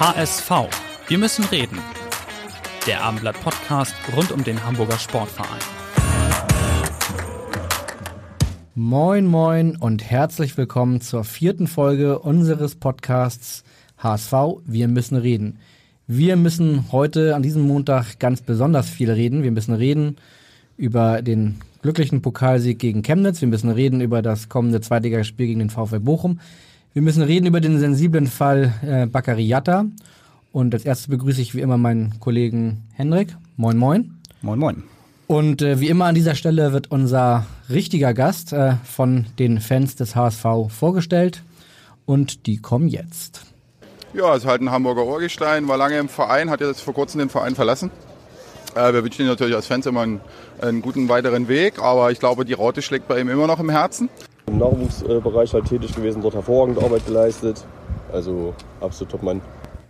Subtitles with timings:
[0.00, 0.50] HSV.
[1.08, 1.78] Wir müssen reden.
[2.86, 5.60] Der Abendblatt Podcast rund um den Hamburger Sportverein.
[8.74, 13.62] Moin, moin und herzlich willkommen zur vierten Folge unseres Podcasts
[13.98, 14.32] HSV.
[14.64, 15.58] Wir müssen reden.
[16.06, 19.42] Wir müssen heute an diesem Montag ganz besonders viel reden.
[19.42, 20.16] Wir müssen reden
[20.78, 23.42] über den glücklichen Pokalsieg gegen Chemnitz.
[23.42, 26.40] Wir müssen reden über das kommende Zweitligaspiel gegen den VfL Bochum.
[26.92, 29.84] Wir müssen reden über den sensiblen Fall äh, Bakariata.
[30.50, 33.36] Und als erstes begrüße ich wie immer meinen Kollegen Hendrik.
[33.56, 34.18] Moin, moin.
[34.42, 34.82] Moin, moin.
[35.28, 39.94] Und äh, wie immer an dieser Stelle wird unser richtiger Gast äh, von den Fans
[39.94, 41.44] des HSV vorgestellt.
[42.06, 43.42] Und die kommen jetzt.
[44.12, 47.28] Ja, ist halt ein Hamburger Urgestein, war lange im Verein, hat jetzt vor kurzem den
[47.28, 47.92] Verein verlassen.
[48.74, 50.20] Äh, wir wünschen ihm natürlich als Fans immer einen,
[50.60, 53.70] einen guten weiteren Weg, aber ich glaube, die Raute schlägt bei ihm immer noch im
[53.70, 54.08] Herzen.
[54.50, 57.64] Im Nachwuchsbereich halt tätig gewesen, dort hervorragende Arbeit geleistet.
[58.12, 59.40] Also absolut Topmann.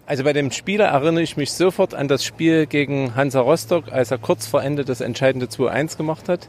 [0.06, 4.10] Also bei dem Spieler erinnere ich mich sofort an das Spiel gegen Hansa Rostock, als
[4.10, 6.48] er kurz vor Ende das entscheidende 2-1 gemacht hat.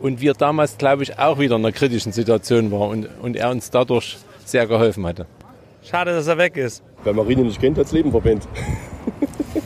[0.00, 3.50] Und wir damals, glaube ich, auch wieder in einer kritischen Situation waren und, und er
[3.50, 5.26] uns dadurch sehr geholfen hatte.
[5.82, 6.82] Schade, dass er weg ist.
[7.04, 8.46] Wer Marine nicht kennt, hat's Leben verpennt.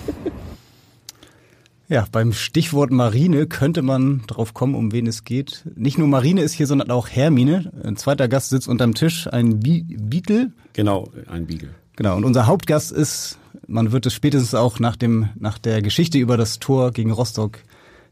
[1.91, 5.64] Ja, beim Stichwort Marine könnte man drauf kommen, um wen es geht.
[5.74, 7.72] Nicht nur Marine ist hier, sondern auch Hermine.
[7.82, 10.52] Ein zweiter Gast sitzt unterm Tisch, ein Bi Beatle.
[10.72, 11.70] Genau, ein Beagle.
[11.97, 16.19] Genau, und unser Hauptgast ist, man wird es spätestens auch nach, dem, nach der Geschichte
[16.19, 17.58] über das Tor gegen Rostock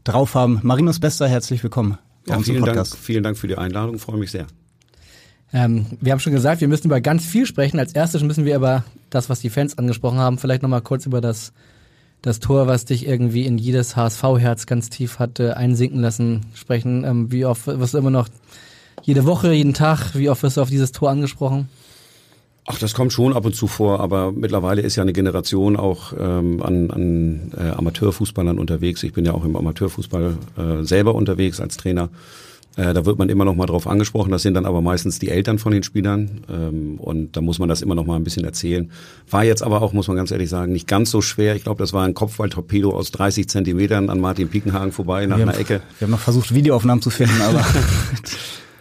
[0.02, 0.58] drauf haben.
[0.64, 2.98] Marinus Bester, herzlich willkommen bei Ja, uns im vielen, Dank, Podcast.
[2.98, 4.48] vielen Dank für die Einladung, freue mich sehr.
[5.52, 7.78] Ähm, wir haben schon gesagt, wir müssen über ganz viel sprechen.
[7.78, 11.20] Als erstes müssen wir aber das, was die Fans angesprochen haben, vielleicht nochmal kurz über
[11.20, 11.52] das,
[12.22, 17.04] das Tor, was dich irgendwie in jedes HSV-Herz ganz tief hatte, einsinken lassen, sprechen.
[17.04, 18.28] Ähm, wie oft wirst du immer noch
[19.02, 21.68] jede Woche, jeden Tag, wie oft wirst du auf dieses Tor angesprochen?
[22.70, 26.12] Ach, das kommt schon ab und zu vor, aber mittlerweile ist ja eine Generation auch
[26.12, 29.02] ähm, an, an äh, Amateurfußballern unterwegs.
[29.04, 32.10] Ich bin ja auch im Amateurfußball äh, selber unterwegs als Trainer.
[32.76, 34.30] Äh, da wird man immer noch mal drauf angesprochen.
[34.30, 36.42] Das sind dann aber meistens die Eltern von den Spielern.
[36.48, 38.90] Ähm, und da muss man das immer noch mal ein bisschen erzählen.
[39.30, 41.56] War jetzt aber auch, muss man ganz ehrlich sagen, nicht ganz so schwer.
[41.56, 45.42] Ich glaube, das war ein Kopfballtorpedo aus 30 Zentimetern an Martin Piekenhagen vorbei nach wir,
[45.42, 45.80] einer haben, Ecke.
[45.98, 47.64] wir haben noch versucht, Videoaufnahmen zu finden, aber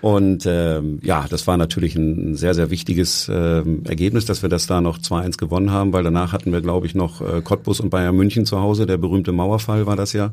[0.02, 4.68] Und ähm, ja, das war natürlich ein sehr, sehr wichtiges ähm, Ergebnis, dass wir das
[4.68, 7.90] da noch 2-1 gewonnen haben, weil danach hatten wir, glaube ich, noch äh, Cottbus und
[7.90, 8.86] Bayern München zu Hause.
[8.86, 10.30] Der berühmte Mauerfall war das ja.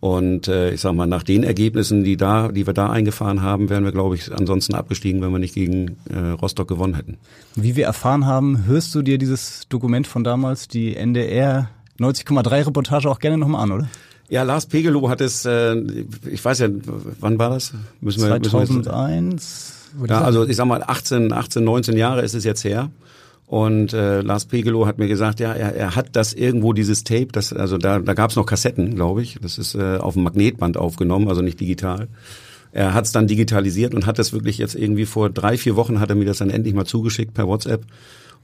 [0.00, 3.70] Und äh, ich sag mal, nach den Ergebnissen, die da, die wir da eingefahren haben,
[3.70, 7.16] wären wir, glaube ich, ansonsten abgestiegen, wenn wir nicht gegen äh, Rostock gewonnen hätten.
[7.54, 13.08] wie wir erfahren haben, hörst du dir dieses Dokument von damals, die NDR 90,3 Reportage
[13.10, 13.88] auch gerne nochmal an, oder?
[14.28, 15.76] Ja, Lars Pegelow hat es, äh,
[16.30, 16.68] ich weiß ja,
[17.20, 17.72] wann war das?
[18.00, 19.72] Müssen wir, müssen wir jetzt- 2001.
[20.08, 22.90] Ja, also ich sag mal, 18, 18, 19 Jahre ist es jetzt her.
[23.46, 27.28] Und äh, Lars Pegelow hat mir gesagt, ja, er, er hat das irgendwo, dieses Tape,
[27.30, 29.38] das, also da, da gab es noch Kassetten, glaube ich.
[29.40, 32.08] Das ist äh, auf dem Magnetband aufgenommen, also nicht digital.
[32.72, 36.00] Er hat es dann digitalisiert und hat das wirklich jetzt irgendwie vor drei, vier Wochen
[36.00, 37.84] hat er mir das dann endlich mal zugeschickt per WhatsApp.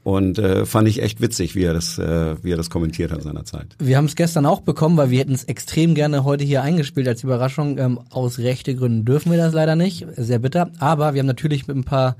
[0.03, 3.23] Und äh, fand ich echt witzig, wie er das, äh, wie er das kommentiert hat
[3.23, 3.67] seinerzeit.
[3.79, 7.07] Wir haben es gestern auch bekommen, weil wir hätten es extrem gerne heute hier eingespielt
[7.07, 7.77] als Überraschung.
[7.77, 10.05] Ähm, aus rechte Gründen dürfen wir das leider nicht.
[10.17, 10.71] Sehr bitter.
[10.79, 12.17] Aber wir haben natürlich mit ein paar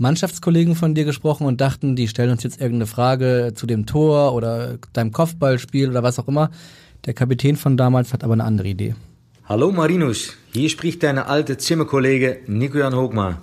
[0.00, 4.32] Mannschaftskollegen von dir gesprochen und dachten, die stellen uns jetzt irgendeine Frage zu dem Tor
[4.32, 6.50] oder deinem Kopfballspiel oder was auch immer.
[7.04, 8.94] Der Kapitän von damals hat aber eine andere Idee.
[9.44, 13.42] Hallo Marinus, hier spricht deine alte Zimmerkollege Nico-Jan Hoogma.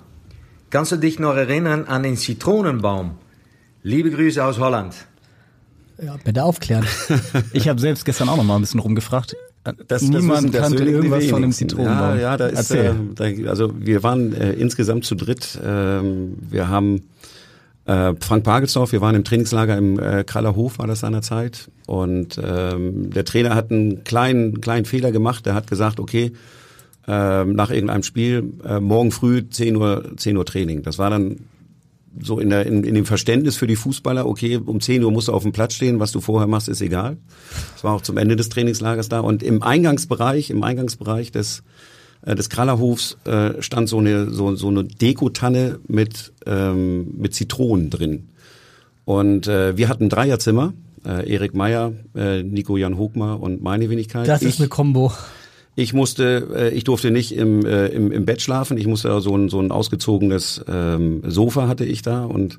[0.70, 3.12] Kannst du dich noch erinnern an den Zitronenbaum?
[3.84, 4.94] Liebe Grüße aus Holland.
[6.02, 6.86] Ja, bitte aufklären.
[7.52, 9.36] Ich habe selbst gestern auch noch mal ein bisschen rumgefragt.
[9.86, 11.68] Das, Niemand das kannte irgendwas von dem wenigsten.
[11.68, 12.16] Zitronenbaum.
[12.16, 15.58] Ja, ja, da ist, äh, da, also wir waren äh, insgesamt zu dritt.
[15.64, 17.02] Ähm, wir haben
[17.86, 21.70] äh, Frank Pagelsdorf, wir waren im Trainingslager im äh, Kraller Hof, war das seinerzeit.
[21.86, 25.46] Und ähm, der Trainer hat einen kleinen, kleinen Fehler gemacht.
[25.46, 26.32] Der hat gesagt, okay,
[27.06, 30.82] ähm, nach irgendeinem Spiel, äh, morgen früh 10 Uhr, 10 Uhr Training.
[30.82, 31.38] Das war dann
[32.20, 35.28] so in, der, in, in dem Verständnis für die Fußballer, okay, um 10 Uhr musst
[35.28, 37.16] du auf dem Platz stehen, was du vorher machst, ist egal.
[37.74, 39.20] Das war auch zum Ende des Trainingslagers da.
[39.20, 41.62] Und im Eingangsbereich, im Eingangsbereich des
[42.22, 47.90] äh, des Krallerhofs äh, stand so eine so, so eine Dekotanne mit ähm, mit Zitronen
[47.90, 48.28] drin.
[49.04, 50.74] Und äh, wir hatten ein Dreierzimmer.
[51.06, 54.26] Äh, Erik Meyer, äh, Nico Jan Hogmar und meine Wenigkeit.
[54.26, 55.12] Das ist ich, eine Kombo.
[55.78, 58.76] Ich musste, äh, ich durfte nicht im, äh, im, im Bett schlafen.
[58.78, 62.58] Ich musste so ein, so ein ausgezogenes ähm, Sofa hatte ich da und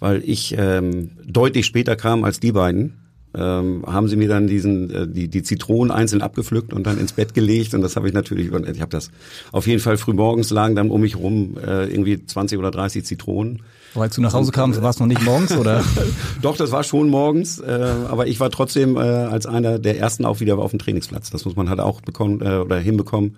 [0.00, 2.94] weil ich ähm, deutlich später kam als die beiden,
[3.36, 7.12] ähm, haben sie mir dann diesen äh, die die Zitronen einzeln abgepflückt und dann ins
[7.12, 9.12] Bett gelegt und das habe ich natürlich ich habe das
[9.52, 13.04] auf jeden Fall früh morgens lagen dann um mich rum äh, irgendwie 20 oder 30
[13.04, 13.62] Zitronen.
[13.94, 15.82] Aber als du nach Hause kamst, war es noch nicht morgens, oder?
[16.42, 20.24] Doch, das war schon morgens, äh, aber ich war trotzdem äh, als einer der ersten
[20.24, 21.30] auch wieder auf dem Trainingsplatz.
[21.30, 23.36] Das muss man halt auch bekommen äh, oder hinbekommen.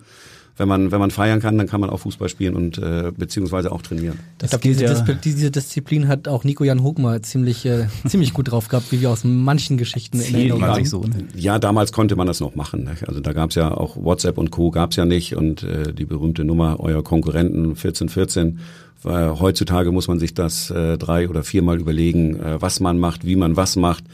[0.55, 3.71] Wenn man wenn man feiern kann, dann kann man auch Fußball spielen und äh, beziehungsweise
[3.71, 4.19] auch trainieren.
[4.43, 8.51] Ich glaube, diese, Diszi- diese Disziplin hat auch Nico Jan Hogmar ziemlich, äh, ziemlich gut
[8.51, 10.75] drauf gehabt, wie wir aus manchen Geschichten in Erinnerung man haben.
[10.81, 11.01] sich so.
[11.01, 11.25] Ne?
[11.35, 12.83] Ja, damals konnte man das noch machen.
[12.83, 12.91] Ne?
[13.07, 14.69] Also da gab's ja auch WhatsApp und Co.
[14.69, 18.59] gab's ja nicht und äh, die berühmte Nummer euer Konkurrenten 1414.
[19.03, 23.25] Weil heutzutage muss man sich das äh, drei oder viermal überlegen, äh, was man macht,
[23.25, 24.05] wie man was macht,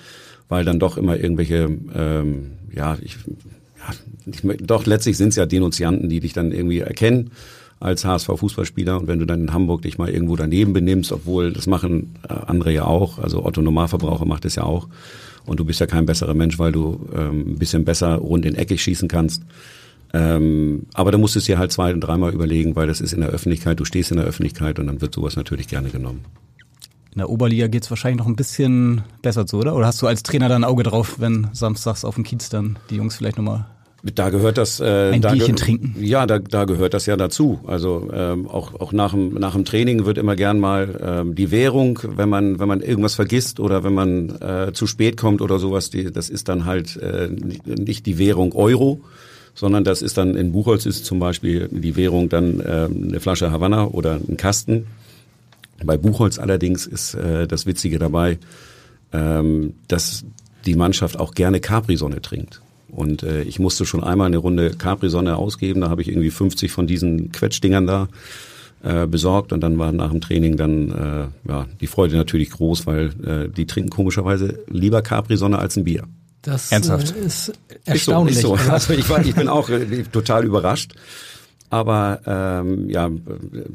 [0.48, 3.18] weil dann doch immer irgendwelche, ähm, ja, ich,
[3.78, 3.94] ja,
[4.26, 7.32] ich, doch letztlich sind's ja Denunzianten, die dich dann irgendwie erkennen
[7.80, 11.66] als HSV-Fußballspieler und wenn du dann in Hamburg dich mal irgendwo daneben benimmst, obwohl das
[11.66, 14.90] machen äh, andere ja auch, also Otto Normalverbraucher macht es ja auch
[15.46, 18.56] und du bist ja kein besserer Mensch, weil du ähm, ein bisschen besser rund in
[18.56, 19.44] Eckig schießen kannst.
[20.14, 23.14] Ähm, aber da musst du es dir halt zwei und dreimal überlegen, weil das ist
[23.14, 26.26] in der Öffentlichkeit, du stehst in der Öffentlichkeit und dann wird sowas natürlich gerne genommen.
[27.14, 29.76] In der Oberliga geht's wahrscheinlich noch ein bisschen besser zu, oder?
[29.76, 32.78] Oder hast du als Trainer da ein Auge drauf, wenn samstags auf dem Kiez dann
[32.90, 33.66] die Jungs vielleicht nochmal
[34.04, 35.96] Da gehört das äh, Ein da Bierchen trinken.
[36.00, 37.60] Ja, da, da gehört das ja dazu.
[37.66, 41.52] Also ähm, auch auch nach dem nach dem Training wird immer gern mal ähm, die
[41.52, 45.60] Währung, wenn man wenn man irgendwas vergisst oder wenn man äh, zu spät kommt oder
[45.60, 49.02] sowas, die, das ist dann halt äh, nicht die Währung Euro,
[49.60, 53.52] sondern das ist dann in Buchholz ist zum Beispiel die Währung dann ähm, eine Flasche
[53.52, 54.88] Havanna oder ein Kasten.
[55.84, 58.38] Bei Buchholz allerdings ist äh, das Witzige dabei,
[59.12, 60.24] ähm, dass
[60.66, 62.62] die Mannschaft auch gerne Capri-Sonne trinkt.
[62.88, 66.72] Und äh, ich musste schon einmal eine Runde Capri-Sonne ausgeben, da habe ich irgendwie 50
[66.72, 68.08] von diesen Quetschdingern da
[68.82, 72.88] äh, besorgt und dann war nach dem Training dann äh, ja, die Freude natürlich groß,
[72.88, 76.06] weil äh, die trinken komischerweise lieber Capri-Sonne als ein Bier.
[76.42, 77.16] Das Ernsthaft?
[77.16, 77.54] Äh, ist
[77.86, 78.36] erstaunlich.
[78.36, 78.72] Ist so, ist so.
[78.74, 80.94] Also, ich, war, ich bin auch äh, total überrascht.
[81.72, 83.10] Aber ähm, ja,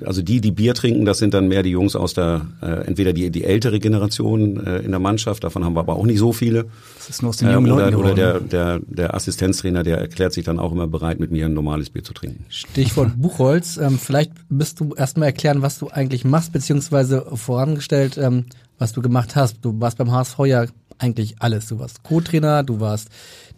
[0.05, 3.13] also die, die Bier trinken, das sind dann mehr die Jungs aus der, äh, entweder
[3.13, 6.33] die, die ältere Generation äh, in der Mannschaft, davon haben wir aber auch nicht so
[6.33, 6.67] viele.
[6.97, 8.49] Das ist nur aus den Äh, jungen oder Leuten oder geworden.
[8.49, 11.91] der, der, der Assistenztrainer, der erklärt sich dann auch immer bereit, mit mir ein normales
[11.91, 12.45] Bier zu trinken.
[12.49, 13.77] Stichwort Buchholz.
[13.77, 18.47] Ähm, vielleicht müsst du erstmal erklären, was du eigentlich machst, beziehungsweise vorangestellt, ähm,
[18.77, 19.65] was du gemacht hast.
[19.65, 20.67] Du warst beim HSV ja
[20.99, 21.67] eigentlich alles.
[21.67, 23.09] Du warst Co-Trainer, du warst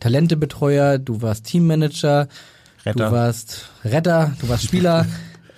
[0.00, 2.28] Talentebetreuer, du warst Teammanager,
[2.84, 3.06] Retter.
[3.06, 5.06] du warst Retter, du warst Spieler.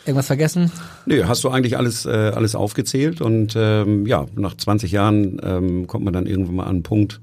[0.09, 0.73] Irgendwas vergessen?
[1.05, 5.87] Nö, hast du eigentlich alles, äh, alles aufgezählt und ähm, ja, nach 20 Jahren ähm,
[5.87, 7.21] kommt man dann irgendwann mal an einen Punkt,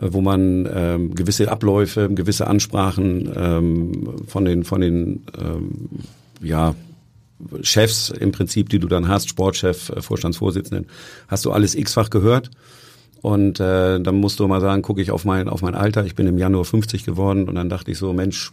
[0.00, 5.88] äh, wo man ähm, gewisse Abläufe, gewisse Ansprachen ähm, von den, von den ähm,
[6.40, 6.74] ja,
[7.60, 10.86] Chefs im Prinzip, die du dann hast, Sportchef, äh, Vorstandsvorsitzenden,
[11.28, 12.50] hast du alles x-fach gehört.
[13.22, 16.14] Und äh, dann musst du mal sagen, gucke ich auf mein, auf mein Alter, ich
[16.14, 18.52] bin im Januar 50 geworden und dann dachte ich so, Mensch,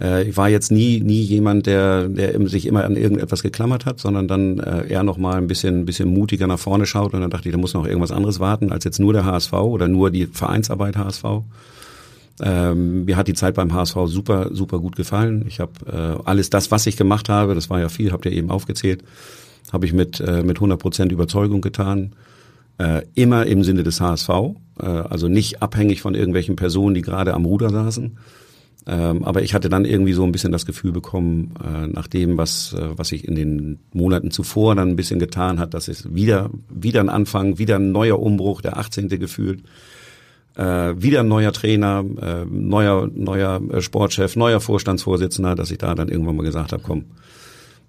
[0.00, 4.00] äh, ich war jetzt nie, nie jemand, der, der sich immer an irgendetwas geklammert hat,
[4.00, 7.30] sondern dann äh, eher noch mal ein bisschen, bisschen mutiger nach vorne schaut und dann
[7.30, 10.10] dachte ich, da muss noch irgendwas anderes warten als jetzt nur der HSV oder nur
[10.10, 11.24] die Vereinsarbeit HSV.
[12.42, 15.44] Ähm, mir hat die Zeit beim HSV super, super gut gefallen.
[15.46, 18.32] Ich habe äh, alles das, was ich gemacht habe, das war ja viel, habt ihr
[18.32, 19.04] eben aufgezählt,
[19.72, 22.12] habe ich mit, äh, mit 100 Prozent Überzeugung getan.
[22.78, 24.28] Äh, immer im Sinne des HSV,
[24.80, 28.16] äh, also nicht abhängig von irgendwelchen Personen, die gerade am Ruder saßen.
[28.86, 32.36] Ähm, aber ich hatte dann irgendwie so ein bisschen das Gefühl bekommen, äh, nach dem,
[32.36, 36.14] was, äh, was ich in den Monaten zuvor dann ein bisschen getan hat, dass es
[36.14, 39.08] wieder, wieder ein Anfang, wieder ein neuer Umbruch, der 18.
[39.08, 39.62] gefühlt,
[40.56, 45.94] äh, wieder ein neuer Trainer, äh, neuer, neuer äh, Sportchef, neuer Vorstandsvorsitzender, dass ich da
[45.94, 47.06] dann irgendwann mal gesagt habe, komm,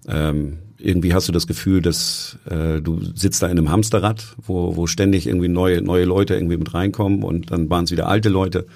[0.08, 4.76] ähm, irgendwie hast du das Gefühl, dass äh, du sitzt da in einem Hamsterrad, wo,
[4.76, 8.28] wo ständig irgendwie neue, neue Leute irgendwie mit reinkommen und dann waren es wieder alte
[8.28, 8.66] Leute.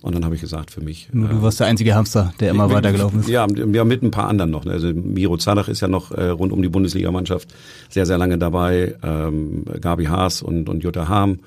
[0.00, 1.08] Und dann habe ich gesagt, für mich.
[1.12, 3.28] Nur äh, du warst der einzige Hamster, der immer mit- weitergelaufen ist.
[3.28, 4.64] Ja, ja, mit ein paar anderen noch.
[4.64, 4.70] ne.
[4.70, 7.48] Also Miro Zadach ist ja noch äh, rund um die Bundesligamannschaft
[7.90, 8.94] sehr, sehr lange dabei.
[9.02, 11.40] Ähm, Gabi Haas und, und Jutta Harm.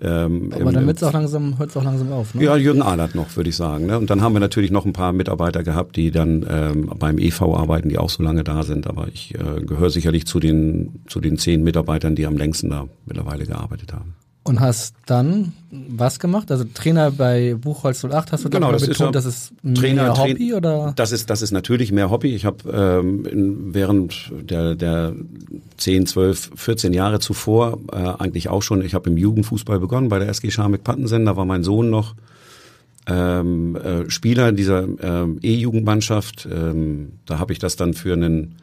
[0.00, 2.34] Ähm, Aber im- dann wird's auch langsam, hört's auch langsam auf.
[2.34, 2.44] Ne?
[2.44, 3.86] ja, Jürgen Ahlert noch, würde ich sagen.
[3.86, 3.98] Ne?
[3.98, 7.42] Und dann haben wir natürlich noch ein paar Mitarbeiter gehabt, die dann ähm, beim EV
[7.56, 8.86] arbeiten, die auch so lange da sind.
[8.86, 12.86] Aber ich äh, gehöre sicherlich zu den, zu den zehn Mitarbeitern, die am längsten da
[13.06, 14.14] mittlerweile gearbeitet haben.
[14.48, 16.50] Und hast dann was gemacht?
[16.50, 20.04] Also Trainer bei Buchholz 08 hast du Genau, das ist betont, ja das ist Trainer,
[20.04, 20.92] mehr Train- Hobby oder?
[20.96, 22.34] Das ist, das ist natürlich mehr Hobby.
[22.34, 25.12] Ich habe ähm, während der, der
[25.76, 30.18] 10, 12, 14 Jahre zuvor äh, eigentlich auch schon, ich habe im Jugendfußball begonnen bei
[30.18, 32.14] der SG Scharmbeck-Pattensen, da war mein Sohn noch
[33.06, 36.48] ähm, äh, Spieler dieser ähm, E-Jugendmannschaft.
[36.50, 38.56] Ähm, da habe ich das dann für einen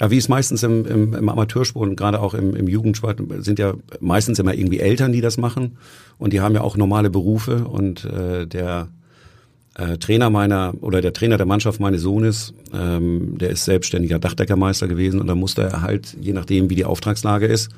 [0.00, 3.58] ja, wie es meistens im, im, im Amateursport und gerade auch im, im Jugendsport sind
[3.58, 5.78] ja meistens immer irgendwie Eltern, die das machen.
[6.18, 7.64] Und die haben ja auch normale Berufe.
[7.64, 8.88] Und äh, der
[9.74, 14.86] äh, Trainer meiner oder der Trainer der Mannschaft meines Sohnes, ähm, der ist selbstständiger Dachdeckermeister
[14.86, 15.20] gewesen.
[15.20, 17.70] Und da musste er halt, je nachdem wie die Auftragslage ist,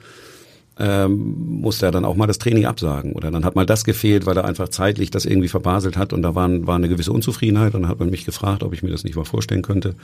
[0.78, 3.12] ähm, musste er dann auch mal das Training absagen.
[3.12, 6.22] Oder dann hat mal das gefehlt, weil er einfach zeitlich das irgendwie verbaselt hat und
[6.22, 8.90] da waren, war eine gewisse Unzufriedenheit und dann hat man mich gefragt, ob ich mir
[8.90, 9.94] das nicht mal vorstellen könnte.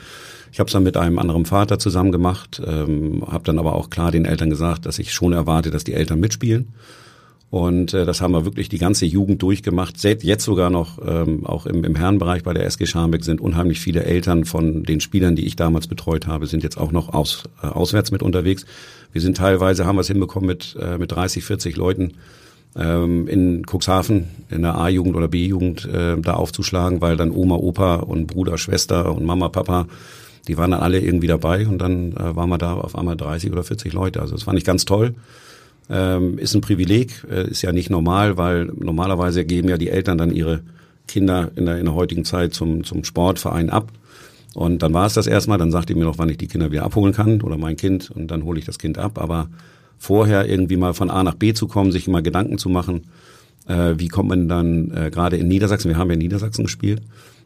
[0.52, 3.90] Ich habe es dann mit einem anderen Vater zusammen gemacht, ähm, habe dann aber auch
[3.90, 6.72] klar den Eltern gesagt, dass ich schon erwarte, dass die Eltern mitspielen.
[7.54, 9.96] Und äh, das haben wir wirklich die ganze Jugend durchgemacht.
[9.96, 13.78] Selbst jetzt sogar noch, ähm, auch im, im Herrenbereich bei der SG Scharmbeck sind unheimlich
[13.78, 17.44] viele Eltern von den Spielern, die ich damals betreut habe, sind jetzt auch noch aus,
[17.62, 18.66] äh, auswärts mit unterwegs.
[19.12, 22.14] Wir sind teilweise, haben wir es hinbekommen, mit, äh, mit 30, 40 Leuten
[22.74, 27.98] ähm, in Cuxhaven, in der A-Jugend oder B-Jugend äh, da aufzuschlagen, weil dann Oma, Opa
[27.98, 29.86] und Bruder, Schwester und Mama, Papa,
[30.48, 33.52] die waren dann alle irgendwie dabei und dann äh, waren wir da auf einmal 30
[33.52, 34.20] oder 40 Leute.
[34.20, 35.14] Also das fand ich ganz toll.
[35.90, 40.18] Ähm, ist ein Privileg, äh, ist ja nicht normal, weil normalerweise geben ja die Eltern
[40.18, 40.60] dann ihre
[41.06, 43.92] Kinder in der, in der heutigen Zeit zum, zum Sportverein ab.
[44.54, 46.70] Und dann war es das erstmal, dann sagt ihr mir noch, wann ich die Kinder
[46.70, 49.18] wieder abholen kann oder mein Kind und dann hole ich das Kind ab.
[49.18, 49.48] Aber
[49.98, 53.02] vorher irgendwie mal von A nach B zu kommen, sich mal Gedanken zu machen,
[53.66, 57.02] äh, wie kommt man dann äh, gerade in Niedersachsen, wir haben ja in Niedersachsen gespielt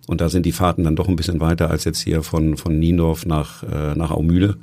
[0.07, 2.78] und da sind die Fahrten dann doch ein bisschen weiter als jetzt hier von, von
[2.78, 4.57] Niendorf nach, äh, nach Aumühle.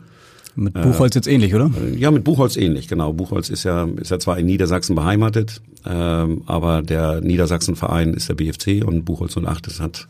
[0.55, 1.69] Mit Buchholz jetzt ähnlich, oder?
[1.97, 3.11] Ja, mit Buchholz ähnlich, genau.
[3.11, 8.35] Buchholz ist ja, ist ja zwar in Niedersachsen beheimatet, ähm, aber der Niedersachsenverein ist der
[8.35, 10.07] BFC und Buchholz 08 ist, hat,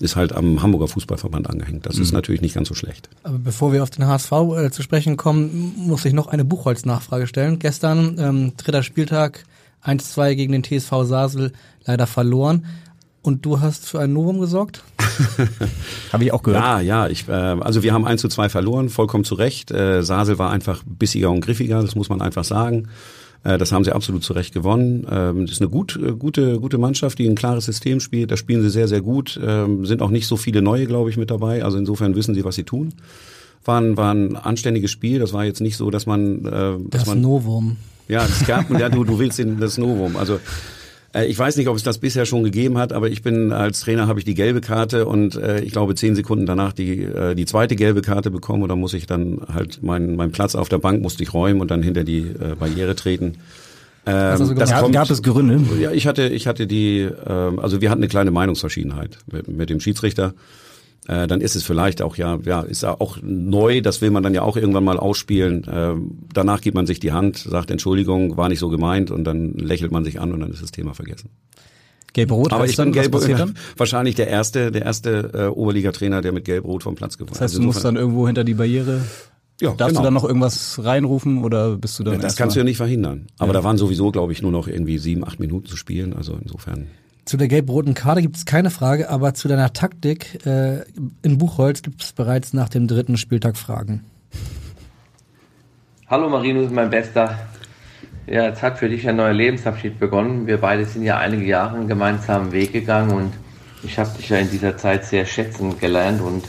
[0.00, 1.84] ist halt am Hamburger Fußballverband angehängt.
[1.84, 3.10] Das ist natürlich nicht ganz so schlecht.
[3.24, 7.26] Aber bevor wir auf den HSV äh, zu sprechen kommen, muss ich noch eine Buchholz-Nachfrage
[7.26, 7.58] stellen.
[7.58, 9.44] Gestern, ähm, dritter Spieltag,
[9.84, 11.52] 1-2 gegen den TSV Sasel,
[11.84, 12.64] leider verloren.
[13.24, 14.84] Und du hast für ein Novum gesorgt?
[16.12, 16.62] Habe ich auch gehört.
[16.62, 19.70] Ja, ja, ich, äh, also wir haben 1 zu 2 verloren, vollkommen zu Recht.
[19.70, 22.88] Äh, Sasel war einfach bissiger und griffiger, das muss man einfach sagen.
[23.42, 25.06] Äh, das haben sie absolut zu Recht gewonnen.
[25.10, 28.30] Ähm, das ist eine gut, äh, gute, gute Mannschaft, die ein klares System spielt.
[28.30, 29.40] Da spielen sie sehr, sehr gut.
[29.42, 31.64] Ähm, sind auch nicht so viele neue, glaube ich, mit dabei.
[31.64, 32.92] Also insofern wissen sie, was sie tun.
[33.64, 35.18] War ein, war ein anständiges Spiel.
[35.18, 36.50] Das war jetzt nicht so, dass man, äh,
[36.90, 37.78] dass Das man Novum.
[38.06, 40.16] ja, es gab, ja, du, du willst den, das Novum.
[40.18, 40.40] Also
[41.22, 44.08] ich weiß nicht, ob es das bisher schon gegeben hat, aber ich bin als Trainer
[44.08, 47.46] habe ich die gelbe Karte und äh, ich glaube zehn Sekunden danach die äh, die
[47.46, 50.78] zweite gelbe Karte bekommen und dann muss ich dann halt meinen meinen Platz auf der
[50.78, 53.36] Bank musste ich räumen und dann hinter die äh, Barriere treten.
[54.06, 54.70] Ähm, also das?
[54.70, 55.60] Gab, gab es Gründe?
[55.80, 59.70] ja, ich hatte, ich hatte die, ähm, also wir hatten eine kleine Meinungsverschiedenheit mit, mit
[59.70, 60.34] dem Schiedsrichter.
[61.06, 63.80] Äh, dann ist es vielleicht auch ja, ja, ist ja auch neu.
[63.82, 65.66] Das will man dann ja auch irgendwann mal ausspielen.
[65.70, 69.52] Ähm, danach gibt man sich die Hand, sagt Entschuldigung, war nicht so gemeint und dann
[69.52, 71.30] lächelt man sich an und dann ist das Thema vergessen.
[72.14, 73.12] Gelb-Rot, Aber ich bin gelb,
[73.76, 77.56] wahrscheinlich der erste, der erste äh, Oberliga-Trainer, der mit Gelb-Rot vom Platz geworden Das heißt,
[77.56, 79.00] du musst dann irgendwo hinter die Barriere.
[79.60, 80.00] ja, Darfst genau.
[80.00, 82.68] du dann noch irgendwas reinrufen oder bist du dann das erst kannst du ja mal-
[82.70, 83.26] nicht verhindern.
[83.38, 86.14] Aber da waren sowieso, glaube ich, nur noch irgendwie sieben, acht Minuten zu spielen.
[86.14, 86.86] Also insofern.
[87.24, 90.82] Zu der gelb-roten Karte gibt es keine Frage, aber zu deiner Taktik äh,
[91.22, 94.04] in Buchholz gibt es bereits nach dem dritten Spieltag Fragen.
[96.06, 97.38] Hallo Marinus, mein Bester.
[98.26, 100.46] Ja, jetzt hat für dich ein neuer Lebensabschied begonnen.
[100.46, 103.32] Wir beide sind ja einige Jahre einen gemeinsamen Weg gegangen und
[103.82, 106.44] ich habe dich ja in dieser Zeit sehr schätzen gelernt und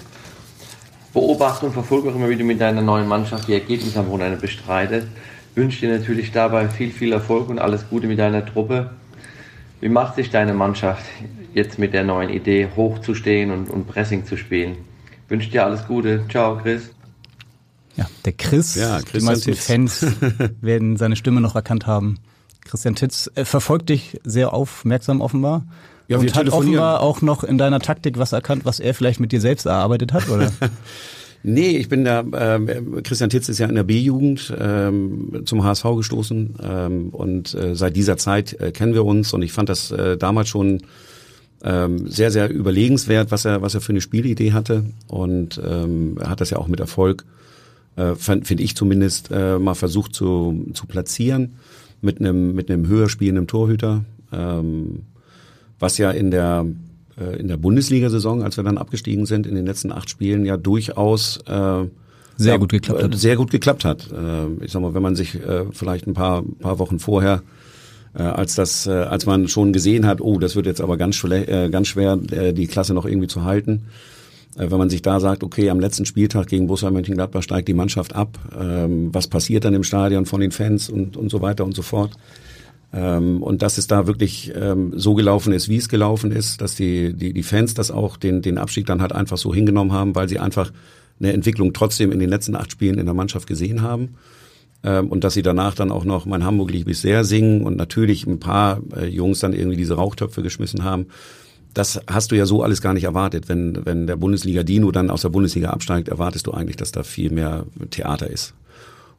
[1.13, 5.07] beobachte und verfolge auch immer wieder mit deiner neuen Mannschaft die Ergebnisse am Wochenende bestreitet.
[5.53, 8.91] Wünsche dir natürlich dabei viel, viel Erfolg und alles Gute mit deiner Truppe.
[9.81, 11.05] Wie macht sich deine Mannschaft
[11.53, 14.77] jetzt mit der neuen Idee, hochzustehen und, und Pressing zu spielen?
[15.27, 16.25] Wünsche dir alles Gute.
[16.29, 16.91] Ciao, Chris.
[17.95, 19.65] Ja, der Chris, Ja, die Christian meisten Titz.
[19.65, 20.05] Fans
[20.61, 22.19] werden seine Stimme noch erkannt haben.
[22.63, 25.65] Christian Titz äh, verfolgt dich sehr aufmerksam offenbar.
[26.07, 29.19] Ja, wir und hat offenbar auch noch in deiner Taktik was erkannt, was er vielleicht
[29.19, 30.51] mit dir selbst erarbeitet hat, oder?
[31.47, 35.83] Nee, ich bin da, ähm, Christian Titz ist ja in der B-Jugend ähm, zum HSV
[35.97, 39.91] gestoßen ähm, und äh, seit dieser Zeit äh, kennen wir uns und ich fand das
[39.91, 40.81] äh, damals schon
[41.63, 46.31] ähm, sehr, sehr überlegenswert, was er, was er für eine Spielidee hatte und ähm, er
[46.31, 47.25] hat das ja auch mit Erfolg,
[47.95, 51.57] äh, finde ich zumindest, äh, mal versucht zu, zu platzieren
[52.01, 55.03] mit einem, mit einem höher spielenden Torhüter, ähm,
[55.77, 56.65] was ja in der
[57.19, 60.57] äh, in der Bundesliga-Saison, als wir dann abgestiegen sind, in den letzten acht Spielen ja
[60.57, 61.85] durchaus äh,
[62.37, 63.15] Sehr ja, gut geklappt hat.
[63.15, 64.11] Sehr gut geklappt hat.
[64.11, 67.43] Äh, ich sag mal, wenn man sich äh, vielleicht ein paar, paar Wochen vorher
[68.13, 71.15] äh, als das, äh, als man schon gesehen hat, oh, das wird jetzt aber ganz,
[71.15, 73.83] schle- äh, ganz schwer, äh, die Klasse noch irgendwie zu halten.
[74.57, 77.73] Äh, wenn man sich da sagt, okay, am letzten Spieltag gegen Borussia Mönchengladbach steigt die
[77.73, 81.65] Mannschaft ab, ähm, was passiert dann im Stadion von den Fans und, und so weiter
[81.65, 82.11] und so fort.
[82.95, 86.75] Ähm, und dass es da wirklich ähm, so gelaufen ist, wie es gelaufen ist, dass
[86.75, 90.15] die, die, die Fans das auch den, den Abstieg dann halt einfach so hingenommen haben,
[90.15, 90.71] weil sie einfach
[91.19, 94.15] eine Entwicklung trotzdem in den letzten acht Spielen in der Mannschaft gesehen haben.
[94.81, 97.75] Ähm, und dass sie danach dann auch noch Mein Hamburg liebe ich sehr singen und
[97.75, 101.07] natürlich ein paar äh, Jungs dann irgendwie diese Rauchtöpfe geschmissen haben.
[101.73, 103.49] Das hast du ja so alles gar nicht erwartet.
[103.49, 107.03] Wenn, wenn der Bundesliga Dino dann aus der Bundesliga absteigt, erwartest du eigentlich, dass da
[107.03, 108.53] viel mehr Theater ist.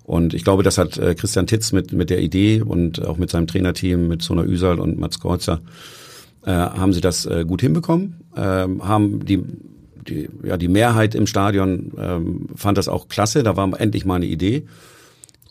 [0.06, 3.28] Und ich glaube, das hat äh, Christian Titz mit, mit der Idee und auch mit
[3.28, 5.60] seinem Trainerteam, mit Sona Üsal und Mats Kreuzer,
[6.44, 9.42] äh, haben sie das äh, gut hinbekommen, ähm, haben die,
[10.06, 14.14] die, ja, die Mehrheit im Stadion ähm, fand das auch klasse, da war endlich mal
[14.14, 14.64] eine Idee.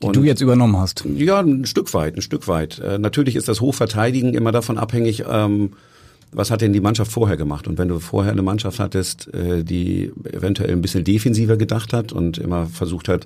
[0.02, 1.04] Die du jetzt übernommen hast.
[1.06, 2.80] Ja, ein Stück weit, ein Stück weit.
[2.80, 5.72] Äh, natürlich ist das Hochverteidigen immer davon abhängig, ähm,
[6.32, 7.68] was hat denn die Mannschaft vorher gemacht?
[7.68, 12.14] Und wenn du vorher eine Mannschaft hattest, äh, die eventuell ein bisschen defensiver gedacht hat
[12.14, 13.26] und immer versucht hat,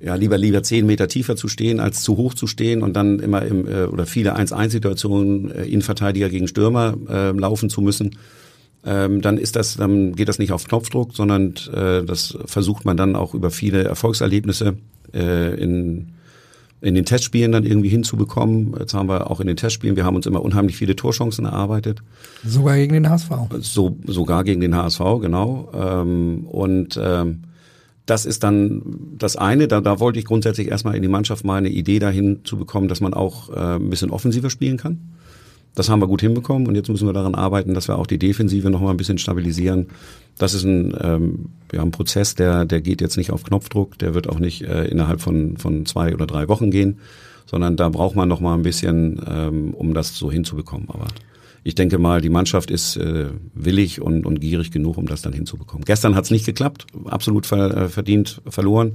[0.00, 3.18] ja, lieber lieber zehn Meter tiefer zu stehen, als zu hoch zu stehen und dann
[3.18, 8.16] immer im äh, oder viele 1-1-Situationen äh, Innenverteidiger gegen Stürmer äh, laufen zu müssen,
[8.84, 12.96] ähm, dann ist das, dann geht das nicht auf Knopfdruck, sondern äh, das versucht man
[12.96, 14.76] dann auch über viele Erfolgserlebnisse
[15.12, 16.12] äh, in
[16.80, 18.74] in den Testspielen dann irgendwie hinzubekommen.
[18.78, 22.02] Jetzt haben wir auch in den Testspielen, wir haben uns immer unheimlich viele Torchancen erarbeitet.
[22.44, 23.30] Sogar gegen den HSV.
[23.58, 25.70] So, sogar gegen den HSV, genau.
[25.74, 27.42] Ähm, und ähm,
[28.08, 28.82] das ist dann
[29.18, 32.40] das eine, da, da wollte ich grundsätzlich erstmal in die Mannschaft mal eine Idee dahin
[32.42, 34.98] zu bekommen, dass man auch äh, ein bisschen offensiver spielen kann.
[35.74, 38.18] Das haben wir gut hinbekommen und jetzt müssen wir daran arbeiten, dass wir auch die
[38.18, 39.88] Defensive noch mal ein bisschen stabilisieren.
[40.38, 44.14] Das ist ein, ähm, ja, ein Prozess, der, der geht jetzt nicht auf Knopfdruck, der
[44.14, 47.00] wird auch nicht äh, innerhalb von, von zwei oder drei Wochen gehen,
[47.44, 50.88] sondern da braucht man noch mal ein bisschen, ähm, um das so hinzubekommen.
[50.88, 51.08] Aber
[51.68, 55.34] ich denke mal, die Mannschaft ist äh, willig und, und gierig genug, um das dann
[55.34, 55.84] hinzubekommen.
[55.84, 58.94] Gestern hat es nicht geklappt, absolut ver, äh, verdient verloren.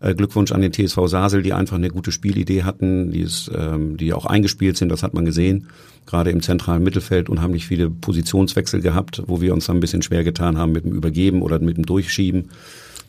[0.00, 3.96] Äh, Glückwunsch an den TSV Sasel, die einfach eine gute Spielidee hatten, die, ist, ähm,
[3.96, 5.68] die auch eingespielt sind, das hat man gesehen.
[6.04, 10.24] Gerade im zentralen Mittelfeld unheimlich viele Positionswechsel gehabt, wo wir uns dann ein bisschen schwer
[10.24, 12.48] getan haben mit dem Übergeben oder mit dem Durchschieben.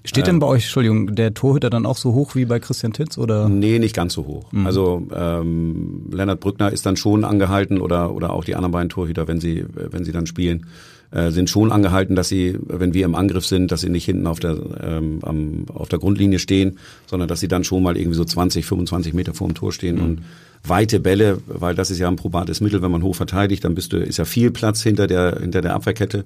[0.04, 3.18] Steht denn bei euch, Entschuldigung, der Torhüter dann auch so hoch wie bei Christian Titz
[3.18, 3.48] oder?
[3.48, 4.52] Nee, nicht ganz so hoch.
[4.52, 4.66] Mhm.
[4.66, 9.28] Also ähm, Lennart Brückner ist dann schon angehalten oder oder auch die anderen beiden Torhüter,
[9.28, 10.66] wenn sie wenn sie dann spielen,
[11.12, 14.28] äh, sind schon angehalten, dass sie, wenn wir im Angriff sind, dass sie nicht hinten
[14.28, 18.18] auf der ähm, am, auf der Grundlinie stehen, sondern dass sie dann schon mal irgendwie
[18.18, 20.04] so 20, 25 Meter vor dem Tor stehen Mhm.
[20.04, 20.22] und
[20.64, 23.94] weite Bälle, weil das ist ja ein probates Mittel, wenn man hoch verteidigt, dann bist
[23.94, 26.24] du ist ja viel Platz hinter der hinter der Abwehrkette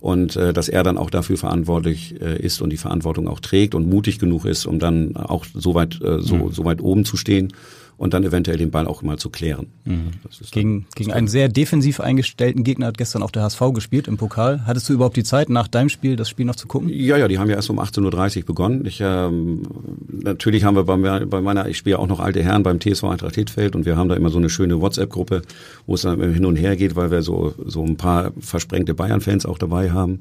[0.00, 3.74] und äh, dass er dann auch dafür verantwortlich äh, ist und die Verantwortung auch trägt
[3.74, 6.52] und mutig genug ist, um dann auch so weit äh, so, Mhm.
[6.52, 7.52] so weit oben zu stehen
[7.98, 9.66] und dann eventuell den Ball auch mal zu klären.
[9.84, 10.12] Dann-
[10.52, 14.62] Gegen, gegen einen sehr defensiv eingestellten Gegner hat gestern auch der HSV gespielt im Pokal.
[14.66, 16.88] Hattest du überhaupt die Zeit, nach deinem Spiel das Spiel noch zu gucken?
[16.88, 18.86] Ja, ja, die haben ja erst um 18.30 Uhr begonnen.
[18.86, 19.62] Ich, ähm,
[20.08, 23.04] natürlich haben wir bei, mir- bei meiner, ich spiele auch noch alte Herren beim TSV
[23.04, 25.42] Eintracht Hittfeld und wir haben da immer so eine schöne WhatsApp-Gruppe,
[25.86, 29.44] wo es dann hin und her geht, weil wir so, so ein paar versprengte Bayern-Fans
[29.44, 30.20] auch dabei haben.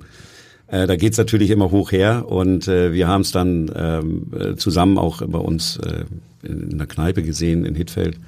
[0.69, 4.55] Äh, da geht's natürlich immer hoch her und äh, wir haben es dann ähm, äh,
[4.55, 6.03] zusammen auch bei uns äh,
[6.43, 8.19] in, in der Kneipe gesehen in Hittfeld.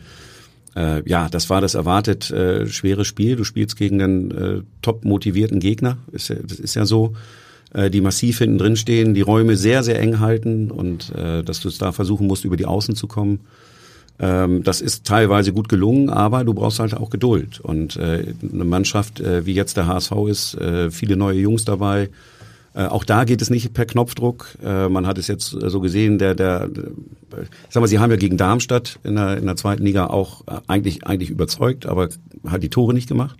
[0.75, 3.35] Äh, ja, das war das erwartet äh, schwere Spiel.
[3.35, 7.13] Du spielst gegen einen äh, top motivierten Gegner, ist ja, das ist ja so,
[7.73, 11.59] äh, die massiv hinten drin stehen, die Räume sehr, sehr eng halten und äh, dass
[11.59, 13.41] du es da versuchen musst, über die Außen zu kommen.
[14.19, 17.59] Ähm, das ist teilweise gut gelungen, aber du brauchst halt auch Geduld.
[17.61, 22.09] Und äh, eine Mannschaft, äh, wie jetzt der HSV ist, äh, viele neue Jungs dabei.
[22.79, 24.55] Äh, auch da geht es nicht per Knopfdruck.
[24.63, 26.85] Äh, man hat es jetzt äh, so gesehen, der, der, der
[27.69, 30.61] sag mal, sie haben ja gegen Darmstadt in der, in der zweiten Liga auch äh,
[30.67, 32.07] eigentlich, eigentlich überzeugt, aber
[32.47, 33.37] hat die Tore nicht gemacht.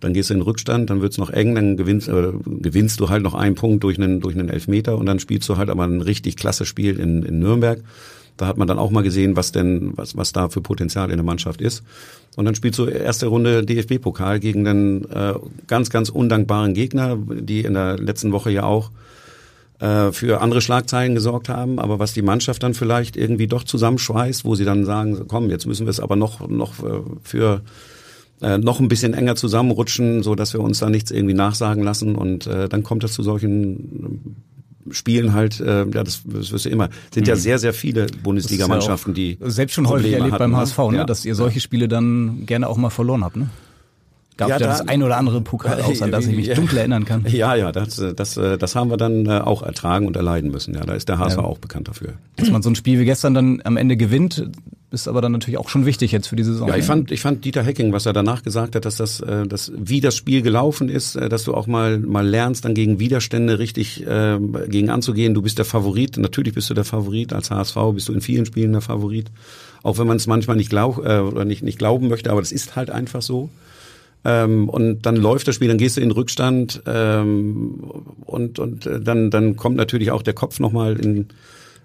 [0.00, 3.10] Dann gehst du in den Rückstand, dann wird's noch eng, dann gewinnst, äh, gewinnst du
[3.10, 5.84] halt noch einen Punkt durch einen, durch einen Elfmeter und dann spielst du halt aber
[5.84, 7.82] ein richtig klasse Spiel in, in Nürnberg.
[8.36, 11.16] Da hat man dann auch mal gesehen, was denn, was, was da für Potenzial in
[11.16, 11.82] der Mannschaft ist.
[12.36, 15.34] Und dann spielst du erste Runde DFB-Pokal gegen einen äh,
[15.66, 18.90] ganz, ganz undankbaren Gegner, die in der letzten Woche ja auch
[19.82, 24.44] äh, für andere Schlagzeilen gesorgt haben, aber was die Mannschaft dann vielleicht irgendwie doch zusammenschweißt,
[24.44, 27.62] wo sie dann sagen, komm, jetzt müssen wir es aber noch, noch äh, für
[28.40, 32.14] äh, noch ein bisschen enger zusammenrutschen, so dass wir uns da nichts irgendwie nachsagen lassen
[32.14, 34.36] und äh, dann kommt es zu solchen
[34.90, 36.88] Spielen halt, äh, ja, das, das wirst du immer.
[37.14, 37.38] Sind ja Mhm.
[37.38, 40.96] sehr, sehr viele Bundesligamannschaften, ja die selbst schon häufig Probleme erlebt beim hatten, HSV, ne?
[40.98, 41.04] Ja.
[41.04, 43.36] dass ihr solche Spiele dann gerne auch mal verloren habt.
[43.36, 43.48] Ne?
[44.36, 46.54] Gab ja, Ja, das da- ein oder andere Pokal aus, an das ich mich Ja.
[46.54, 47.24] dunkel erinnern kann.
[47.28, 50.74] Ja, ja, das, das, äh, das haben wir dann äh, auch ertragen und erleiden müssen.
[50.74, 51.44] Ja, da ist der HSV Ja.
[51.44, 52.14] auch bekannt dafür.
[52.36, 54.48] Dass man so ein Spiel wie gestern dann am Ende gewinnt,
[54.92, 56.68] ist aber dann natürlich auch schon wichtig jetzt für die Saison.
[56.68, 56.86] Ja, ich ne?
[56.86, 60.00] fand, ich fand Dieter Hecking, was er danach gesagt hat, dass das, äh, dass wie
[60.00, 64.06] das Spiel gelaufen ist, äh, dass du auch mal mal lernst, dann gegen Widerstände richtig
[64.06, 65.34] äh, gegen anzugehen.
[65.34, 68.44] Du bist der Favorit, natürlich bist du der Favorit als HSV, bist du in vielen
[68.44, 69.30] Spielen der Favorit,
[69.82, 72.52] auch wenn man es manchmal nicht glaub, äh, oder nicht nicht glauben möchte, aber das
[72.52, 73.48] ist halt einfach so.
[74.24, 77.82] Ähm, und dann läuft das Spiel, dann gehst du in den Rückstand ähm,
[78.24, 81.28] und und äh, dann dann kommt natürlich auch der Kopf nochmal in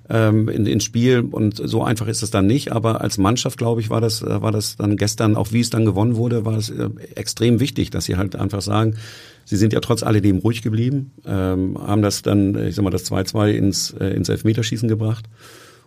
[0.10, 2.72] ähm, in, Spiel und so einfach ist es dann nicht.
[2.72, 5.70] Aber als Mannschaft, glaube ich, war das, äh, war das dann gestern, auch wie es
[5.70, 8.96] dann gewonnen wurde, war es äh, extrem wichtig, dass sie halt einfach sagen,
[9.46, 13.10] sie sind ja trotz alledem ruhig geblieben, ähm, haben das dann, ich sag mal, das
[13.12, 15.26] 2-2 ins, äh, ins Elfmeterschießen gebracht.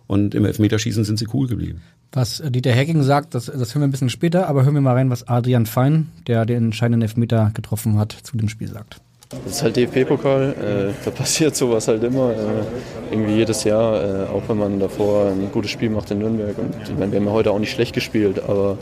[0.07, 1.81] Und im Elfmeterschießen sind sie cool geblieben.
[2.11, 4.95] Was Dieter Hecking sagt, das, das hören wir ein bisschen später, aber hören wir mal
[4.95, 8.99] rein, was Adrian Fein, der den entscheidenden Elfmeter getroffen hat, zu dem Spiel sagt.
[9.31, 14.27] Das ist halt DFB-Pokal, äh, da passiert sowas halt immer, äh, irgendwie jedes Jahr, äh,
[14.27, 16.57] auch wenn man davor ein gutes Spiel macht in Nürnberg.
[16.57, 18.77] Und ich meine, wir haben ja heute auch nicht schlecht gespielt, aber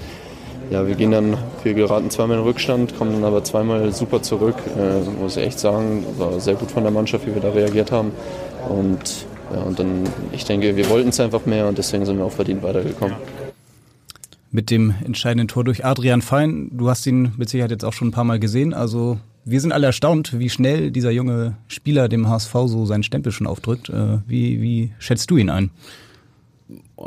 [0.71, 4.55] ja, wir gehen dann, wir geraten zweimal in Rückstand, kommen dann aber zweimal super zurück.
[4.75, 7.91] Äh, muss ich echt sagen, war sehr gut von der Mannschaft, wie wir da reagiert
[7.91, 8.11] haben.
[8.67, 12.25] Und ja, und dann, ich denke, wir wollten es einfach mehr und deswegen sind wir
[12.25, 13.15] auch verdient weitergekommen
[14.51, 16.69] mit dem entscheidenden Tor durch Adrian Fein.
[16.73, 18.73] Du hast ihn mit Sicherheit jetzt auch schon ein paar Mal gesehen.
[18.73, 23.31] Also wir sind alle erstaunt, wie schnell dieser junge Spieler dem HSV so seinen Stempel
[23.31, 23.89] schon aufdrückt.
[23.89, 25.71] Äh, wie, wie schätzt du ihn ein?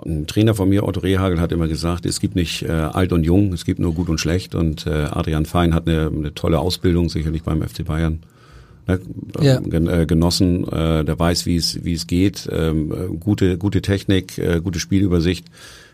[0.04, 3.24] Ein Trainer von mir, Otto Rehagel, hat immer gesagt, es gibt nicht äh, alt und
[3.24, 4.54] jung, es gibt nur gut und schlecht.
[4.54, 8.20] Und äh, Adrian Fein hat eine, eine tolle Ausbildung, sicherlich beim FC Bayern
[8.88, 9.00] ne,
[9.40, 9.60] Ja.
[9.60, 10.66] äh, genossen.
[10.66, 12.48] Äh, der weiß, wie es wie es geht.
[12.50, 15.46] Ähm, äh, gute gute Technik, äh, gute Spielübersicht.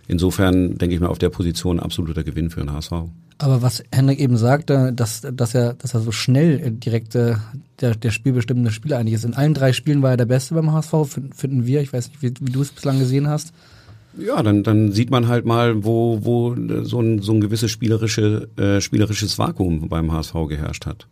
[0.08, 2.92] Insofern denke ich mal auf der Position absoluter Gewinn für den HSV.
[3.40, 7.34] Aber was Henrik eben sagte, dass, dass er, dass er so schnell äh, direkt äh,
[7.80, 9.24] der, der spielbestimmende Spieler eigentlich ist.
[9.24, 11.80] In allen drei Spielen war er der Beste beim HSV, fin- finden wir.
[11.82, 13.52] Ich weiß nicht, wie, wie du es bislang gesehen hast.
[14.18, 18.48] Ja, dann, dann sieht man halt mal, wo, wo so ein, so ein gewisses spielerische,
[18.56, 21.06] äh, spielerisches Vakuum beim HSV geherrscht hat.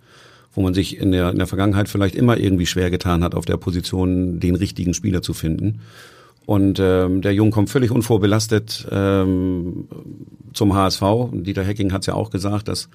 [0.54, 3.44] Wo man sich in der, in der Vergangenheit vielleicht immer irgendwie schwer getan hat, auf
[3.44, 5.80] der Position den richtigen Spieler zu finden.
[6.46, 9.88] Und ähm, der Junge kommt völlig unvorbelastet ähm,
[10.52, 11.02] zum HSV.
[11.32, 12.88] Dieter Hecking hat es ja auch gesagt, dass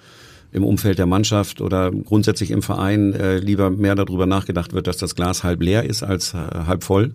[0.54, 4.98] im Umfeld der Mannschaft oder grundsätzlich im Verein äh, lieber mehr darüber nachgedacht wird, dass
[4.98, 7.14] das Glas halb leer ist als äh, halb voll.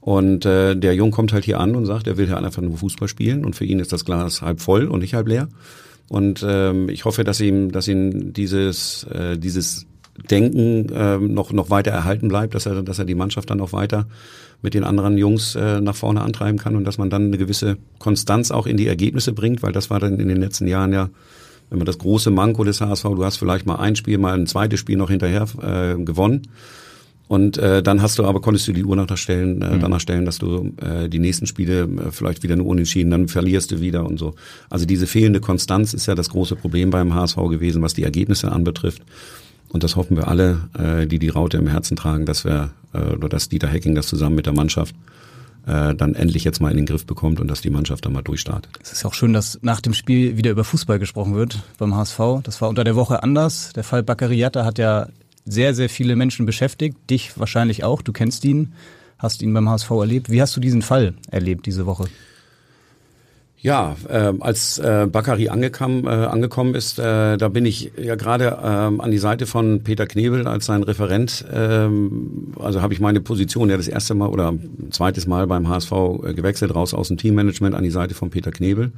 [0.00, 2.76] Und äh, der Jung kommt halt hier an und sagt, er will hier einfach nur
[2.76, 5.48] Fußball spielen und für ihn ist das Glas halb voll und nicht halb leer.
[6.08, 9.86] Und ähm, ich hoffe, dass ihm, dass ihm dieses äh, dieses
[10.30, 13.72] Denken ähm, noch noch weiter erhalten bleibt, dass er dass er die Mannschaft dann auch
[13.72, 14.06] weiter
[14.62, 17.76] mit den anderen Jungs äh, nach vorne antreiben kann und dass man dann eine gewisse
[17.98, 21.10] Konstanz auch in die Ergebnisse bringt, weil das war dann in den letzten Jahren ja
[21.70, 24.46] wenn man das große Manko des HSV, du hast vielleicht mal ein Spiel, mal ein
[24.46, 26.48] zweites Spiel noch hinterher äh, gewonnen.
[27.28, 30.24] Und äh, dann hast du aber konntest du die Uhr danach stellen, äh, danach stellen,
[30.24, 34.06] dass du äh, die nächsten Spiele äh, vielleicht wieder nur unentschieden, dann verlierst du wieder
[34.06, 34.34] und so.
[34.70, 38.50] Also diese fehlende Konstanz ist ja das große Problem beim HSV gewesen, was die Ergebnisse
[38.50, 39.02] anbetrifft.
[39.68, 43.14] Und das hoffen wir alle, äh, die die Raute im Herzen tragen, dass wir äh,
[43.14, 44.94] oder dass Dieter Hecking das zusammen mit der Mannschaft
[45.66, 48.22] äh, dann endlich jetzt mal in den Griff bekommt und dass die Mannschaft dann mal
[48.22, 48.72] durchstartet.
[48.82, 52.18] Es ist auch schön, dass nach dem Spiel wieder über Fußball gesprochen wird beim HSV.
[52.42, 53.72] Das war unter der Woche anders.
[53.74, 55.08] Der Fall Baccariata hat ja
[55.44, 56.96] sehr, sehr viele Menschen beschäftigt.
[57.10, 58.02] Dich wahrscheinlich auch.
[58.02, 58.72] Du kennst ihn,
[59.18, 60.30] hast ihn beim HSV erlebt.
[60.30, 62.06] Wie hast du diesen Fall erlebt diese Woche?
[63.60, 68.56] Ja, äh, als äh, Bakary angekam, äh, angekommen ist, äh, da bin ich ja gerade
[68.62, 71.44] ähm, an die Seite von Peter Knebel als sein Referent.
[71.52, 74.54] Ähm, also habe ich meine Position ja das erste Mal oder
[74.90, 78.52] zweites Mal beim HSV äh, gewechselt, raus aus dem Teammanagement an die Seite von Peter
[78.52, 78.92] Knebel.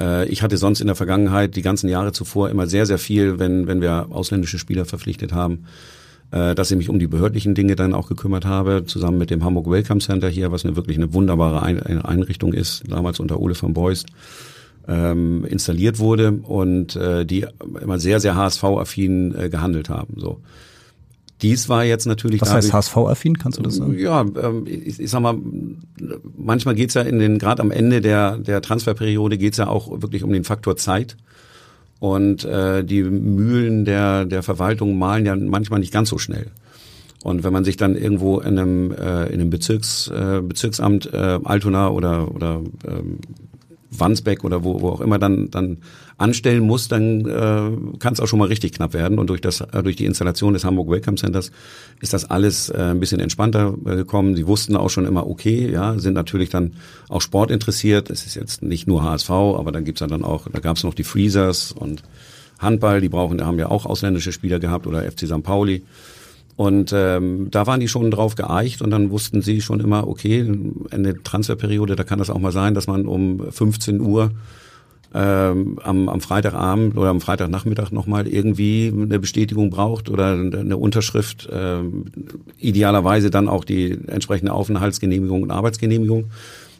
[0.00, 3.38] Äh, ich hatte sonst in der Vergangenheit die ganzen Jahre zuvor immer sehr, sehr viel,
[3.38, 5.66] wenn, wenn wir ausländische Spieler verpflichtet haben,
[6.30, 9.44] äh, dass ich mich um die behördlichen Dinge dann auch gekümmert habe, zusammen mit dem
[9.44, 13.54] Hamburg Welcome Center hier, was eine wirklich eine wunderbare Ein Einrichtung ist, damals unter Ole
[13.60, 14.06] van Beust
[14.88, 17.46] ähm, installiert wurde und äh, die
[17.80, 20.14] immer sehr, sehr HSV-affin äh, gehandelt haben.
[20.16, 20.40] So.
[21.42, 22.40] Dies war jetzt natürlich.
[22.40, 23.38] Was heißt HSV-affin?
[23.38, 23.96] Kannst du das sagen?
[23.98, 25.38] Ja, ähm, ich, ich sag mal,
[26.36, 30.24] manchmal geht's ja in den, gerade am Ende der, der Transferperiode geht's ja auch wirklich
[30.24, 31.16] um den Faktor Zeit.
[32.00, 36.46] Und äh, die Mühlen der, der Verwaltung malen ja manchmal nicht ganz so schnell.
[37.24, 41.40] Und wenn man sich dann irgendwo in einem, äh, in einem Bezirks, äh, Bezirksamt äh,
[41.42, 43.18] Altona oder, oder ähm,
[43.90, 45.78] Wandsbeck oder wo, wo auch immer dann, dann
[46.16, 49.18] anstellen muss, dann äh, kann es auch schon mal richtig knapp werden.
[49.18, 51.50] Und durch, das, äh, durch die Installation des Hamburg Welcome Centers
[52.00, 54.36] ist das alles äh, ein bisschen entspannter äh, gekommen.
[54.36, 56.74] Sie wussten auch schon immer, okay, ja, sind natürlich dann
[57.08, 58.10] auch Sport interessiert.
[58.10, 60.94] Es ist jetzt nicht nur HSV, aber dann gibt's ja dann auch, da gab's noch
[60.94, 62.02] die Freezers und
[62.58, 65.42] Handball, die brauchen, da haben ja auch ausländische Spieler gehabt oder FC St.
[65.42, 65.84] Pauli.
[66.58, 70.44] Und ähm, da waren die schon drauf geeicht und dann wussten sie schon immer, okay,
[70.90, 74.32] eine Transferperiode, da kann das auch mal sein, dass man um 15 Uhr
[75.14, 81.48] ähm, am, am Freitagabend oder am Freitagnachmittag nochmal irgendwie eine Bestätigung braucht oder eine Unterschrift,
[81.52, 82.06] ähm,
[82.58, 86.24] idealerweise dann auch die entsprechende Aufenthaltsgenehmigung und Arbeitsgenehmigung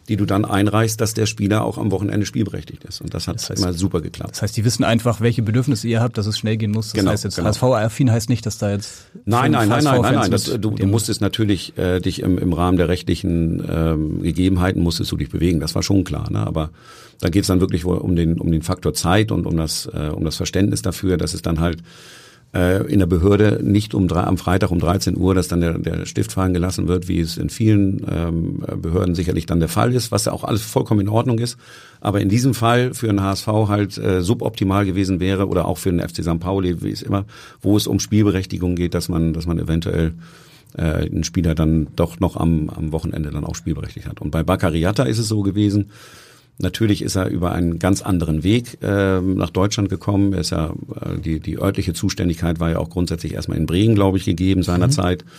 [0.08, 3.00] die du dann einreichst, dass der Spieler auch am Wochenende spielberechtigt ist.
[3.00, 4.32] Und das hat das heißt, immer super geklappt.
[4.32, 6.86] Das heißt, die wissen einfach, welche Bedürfnisse ihr habt, dass es schnell gehen muss.
[6.86, 7.48] Das genau, heißt jetzt genau.
[7.50, 10.30] HSV-affin heißt nicht, dass da jetzt Nein, nein, nein, nein, nein, nein.
[10.30, 15.12] Das, du, du musstest natürlich äh, dich im, im Rahmen der rechtlichen ähm, Gegebenheiten musstest
[15.12, 15.60] du dich bewegen.
[15.60, 16.30] Das war schon klar.
[16.30, 16.46] Ne?
[16.46, 16.70] Aber
[17.20, 20.10] da geht es dann wirklich um den um den Faktor Zeit und um das äh,
[20.14, 21.82] um das Verständnis dafür, dass es dann halt
[22.54, 25.78] äh, in der Behörde nicht um drei, am Freitag um 13 Uhr, dass dann der,
[25.78, 29.94] der Stift fallen gelassen wird, wie es in vielen ähm, Behörden sicherlich dann der Fall
[29.94, 31.58] ist, was ja auch alles vollkommen in Ordnung ist.
[32.00, 35.90] Aber in diesem Fall für den HSV halt äh, suboptimal gewesen wäre oder auch für
[35.90, 36.40] den FC St.
[36.40, 37.26] Pauli, wie es immer,
[37.60, 40.14] wo es um Spielberechtigung geht, dass man, dass man eventuell
[40.76, 44.20] äh, einen Spieler dann doch noch am, am Wochenende dann auch spielberechtigt hat.
[44.20, 45.90] Und bei Baccariata ist es so gewesen,
[46.60, 50.32] Natürlich ist er über einen ganz anderen Weg äh, nach Deutschland gekommen.
[50.32, 53.94] Er ist ja, äh, die, die örtliche Zuständigkeit war ja auch grundsätzlich erstmal in Bremen,
[53.94, 55.24] glaube ich, gegeben seinerzeit.
[55.24, 55.30] Mhm.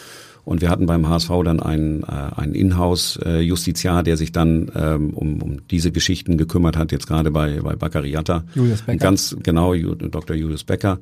[0.45, 5.41] Und wir hatten beim HSV dann einen, äh, einen Inhouse-Justiziar, der sich dann ähm, um,
[5.41, 8.45] um diese Geschichten gekümmert hat, jetzt gerade bei, bei Baccariata.
[8.55, 8.97] Julius Becker.
[8.97, 10.36] Ganz genau, Dr.
[10.36, 10.99] Julius Becker.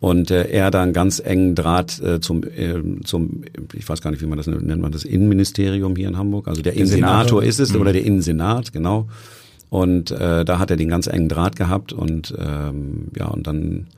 [0.00, 4.10] Und äh, er da einen ganz engen Draht äh, zum, äh, zum, ich weiß gar
[4.10, 6.48] nicht, wie man das nennt, nennt man das Innenministerium hier in Hamburg.
[6.48, 7.80] Also der Innensenator ist es, mhm.
[7.80, 9.08] oder der Innensenat, genau.
[9.74, 13.88] Und äh, da hat er den ganz engen Draht gehabt und ähm, ja, und dann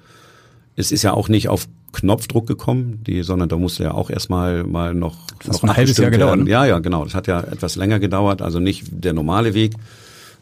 [0.75, 4.65] es ist ja auch nicht auf Knopfdruck gekommen, die, sondern da musste ja auch erstmal
[4.65, 6.39] mal noch, das noch ein halbes Jahr gedauert.
[6.39, 6.51] Ne?
[6.51, 7.05] Ja, ja, genau.
[7.05, 9.75] Das hat ja etwas länger gedauert, also nicht der normale Weg.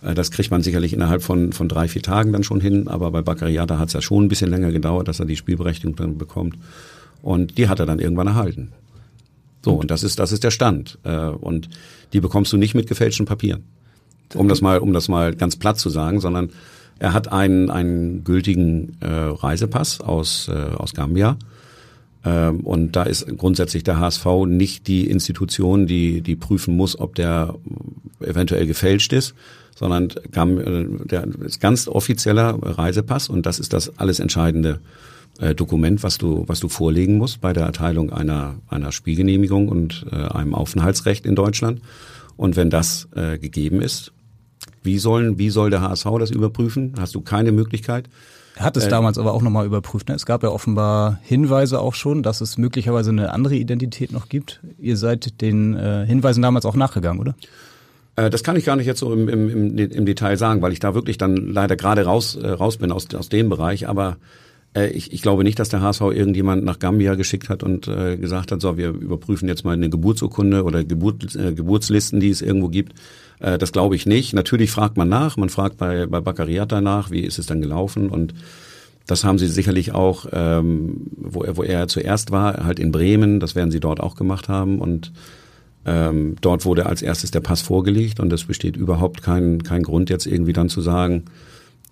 [0.03, 3.11] Äh, das kriegt man sicherlich innerhalb von, von drei, vier Tagen dann schon hin, aber
[3.11, 6.16] bei Baccariata hat es ja schon ein bisschen länger gedauert, dass er die Spielberechtigung dann
[6.16, 6.57] bekommt.
[7.23, 8.70] Und die hat er dann irgendwann erhalten.
[9.64, 11.01] So, und das ist, das ist der Stand.
[11.03, 11.70] Äh, und
[12.12, 13.64] die bekommst du nicht mit gefälschten Papieren
[14.35, 16.51] um das mal, um das mal ganz platt zu sagen, sondern
[16.99, 21.37] er hat einen, einen gültigen äh, Reisepass aus, äh, aus Gambia.
[22.25, 27.15] Ähm, und da ist grundsätzlich der HSV nicht die Institution, die, die prüfen muss, ob
[27.15, 27.55] der
[28.21, 29.35] eventuell gefälscht ist,
[29.77, 34.81] sondern Gam äh, der ist ganz offizieller Reisepass und das ist das alles entscheidende
[35.41, 40.07] äh, Dokument, was du, was du vorlegen musst bei der Erteilung einer, einer Spielgenehmigung und
[40.11, 41.81] äh, einem Aufenthaltsrecht in Deutschland.
[42.37, 44.12] Und wenn das äh, gegeben ist,
[44.83, 46.94] wie sollen, wie soll der HSV das überprüfen?
[46.99, 48.09] Hast du keine Möglichkeit?
[48.57, 50.09] Er hat es äh, damals aber auch nochmal überprüft.
[50.09, 50.14] Ne?
[50.14, 54.61] Es gab ja offenbar Hinweise auch schon, dass es möglicherweise eine andere Identität noch gibt.
[54.79, 57.35] Ihr seid den äh, Hinweisen damals auch nachgegangen, oder?
[58.16, 60.73] Äh, das kann ich gar nicht jetzt so im, im, im, im Detail sagen, weil
[60.73, 63.88] ich da wirklich dann leider gerade raus, äh, raus bin aus, aus dem Bereich.
[63.88, 64.18] Aber
[64.77, 68.53] ich, ich glaube nicht, dass der HSV irgendjemand nach Gambia geschickt hat und äh, gesagt
[68.53, 72.69] hat, so, wir überprüfen jetzt mal eine Geburtsurkunde oder Geburt, äh, Geburtslisten, die es irgendwo
[72.69, 72.95] gibt.
[73.41, 74.35] Äh, das glaube ich nicht.
[74.35, 78.09] Natürlich fragt man nach, man fragt bei, bei Baccariata nach, wie ist es dann gelaufen?
[78.09, 78.35] Und
[79.07, 83.39] das haben sie sicherlich auch, ähm, wo, er, wo er zuerst war, halt in Bremen,
[83.39, 84.81] das werden sie dort auch gemacht haben.
[84.81, 85.13] Und
[85.87, 88.19] ähm, dort wurde als erstes der Pass vorgelegt.
[88.19, 91.25] Und es besteht überhaupt kein, kein Grund jetzt irgendwie dann zu sagen,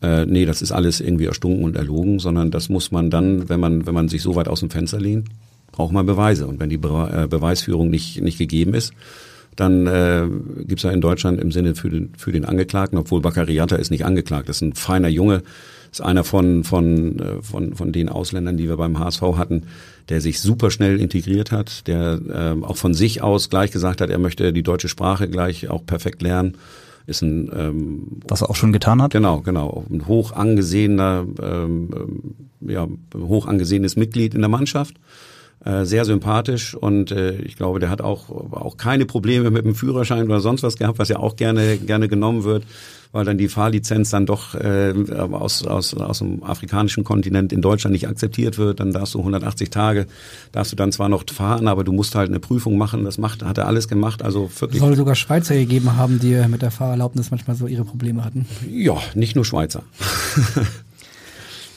[0.03, 3.61] äh, nee, das ist alles irgendwie erstunken und erlogen, sondern das muss man dann, wenn
[3.61, 5.29] man, wenn man sich so weit aus dem Fenster lehnt,
[5.71, 6.47] braucht man Beweise.
[6.47, 8.93] Und wenn die Be äh, Beweisführung nicht, nicht gegeben ist,
[9.57, 10.27] dann äh,
[10.65, 13.91] gibt es ja in Deutschland im Sinne für den, für den Angeklagten, obwohl Baccariata ist
[13.91, 15.43] nicht angeklagt, das ist ein feiner Junge,
[15.91, 19.65] ist einer von, von, äh, von, von den Ausländern, die wir beim HSV hatten,
[20.09, 24.11] der sich super schnell integriert hat, der äh, auch von sich aus gleich gesagt hat,
[24.11, 26.57] er möchte die deutsche Sprache gleich auch perfekt lernen
[27.07, 29.13] ist ein ähm, was er auch schon getan hat.
[29.13, 31.91] Genau, genau, ein hoch angesehener, ähm,
[32.61, 32.87] ja,
[33.17, 34.97] hoch angesehenes Mitglied in der Mannschaft.
[35.65, 39.77] Äh, sehr sympathisch und äh, ich glaube, der hat auch auch keine Probleme mit dem
[39.77, 42.65] Führerschein oder sonst was gehabt, was ja auch gerne gerne genommen wird
[43.13, 47.93] weil dann die Fahrlizenz dann doch äh, aus, aus, aus dem afrikanischen Kontinent in Deutschland
[47.93, 48.81] nicht akzeptiert wird.
[48.81, 50.07] Dann darfst du 180 Tage,
[50.51, 53.05] darfst du dann zwar noch fahren, aber du musst halt eine Prüfung machen.
[53.05, 54.23] Das macht, hat er alles gemacht.
[54.23, 54.81] Also wirklich.
[54.81, 58.47] Soll sogar Schweizer gegeben haben, die mit der Fahrerlaubnis manchmal so ihre Probleme hatten.
[58.71, 59.83] Ja, nicht nur Schweizer.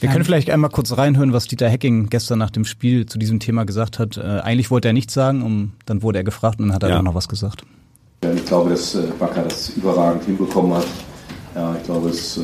[0.00, 3.40] Wir können vielleicht einmal kurz reinhören, was Dieter Hecking gestern nach dem Spiel zu diesem
[3.40, 4.16] Thema gesagt hat.
[4.16, 6.90] Äh, eigentlich wollte er nichts sagen, um, dann wurde er gefragt und dann hat er
[6.90, 7.02] ja.
[7.02, 7.62] noch was gesagt.
[8.34, 10.86] Ich glaube, dass äh, Bakker das überragend hinbekommen hat.
[11.54, 12.42] Ja, ich glaube, es, äh,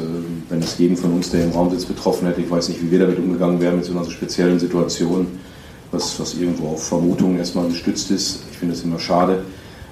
[0.48, 2.90] wenn es jeden von uns, der im Raum sitzt, betroffen hätte, ich weiß nicht, wie
[2.90, 5.26] wir damit umgegangen wären mit so einer so speziellen Situation,
[5.90, 8.44] was, was irgendwo auf Vermutungen erstmal gestützt ist.
[8.50, 9.44] Ich finde es immer schade.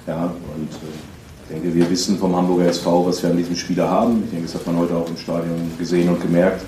[0.07, 0.69] Ja, und
[1.43, 4.23] ich denke, wir wissen vom Hamburger SV, was wir an diesem Spieler haben.
[4.25, 6.63] Ich denke, das hat man heute auch im Stadion gesehen und gemerkt.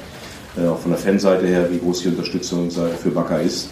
[0.58, 3.70] Äh, auch von der Fanseite her, wie groß die Unterstützung für Bakker ist.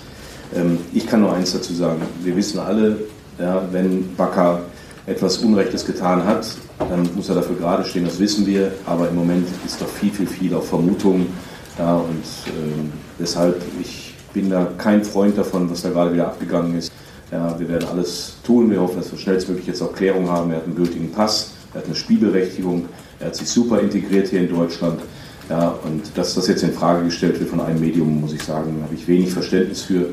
[0.55, 2.01] Ähm, ich kann nur eins dazu sagen.
[2.23, 2.97] Wir wissen alle,
[3.39, 4.61] ja, wenn Bakker
[5.05, 8.71] etwas Unrechtes getan hat, dann muss er dafür gerade stehen, das wissen wir.
[8.85, 11.27] Aber im Moment ist doch viel, viel, viel auf Vermutungen.
[11.77, 12.89] Ja, und äh,
[13.19, 16.91] deshalb, ich bin da kein Freund davon, was da gerade wieder abgegangen ist.
[17.31, 18.69] Ja, wir werden alles tun.
[18.69, 20.51] Wir hoffen, dass wir schnellstmöglich jetzt auch Klärung haben.
[20.51, 22.87] Er hat einen gültigen Pass, er hat eine Spielberechtigung,
[23.19, 24.99] er hat sich super integriert hier in Deutschland.
[25.49, 28.81] Ja, und dass das jetzt in Frage gestellt wird von einem Medium, muss ich sagen,
[28.83, 30.09] habe ich wenig Verständnis für.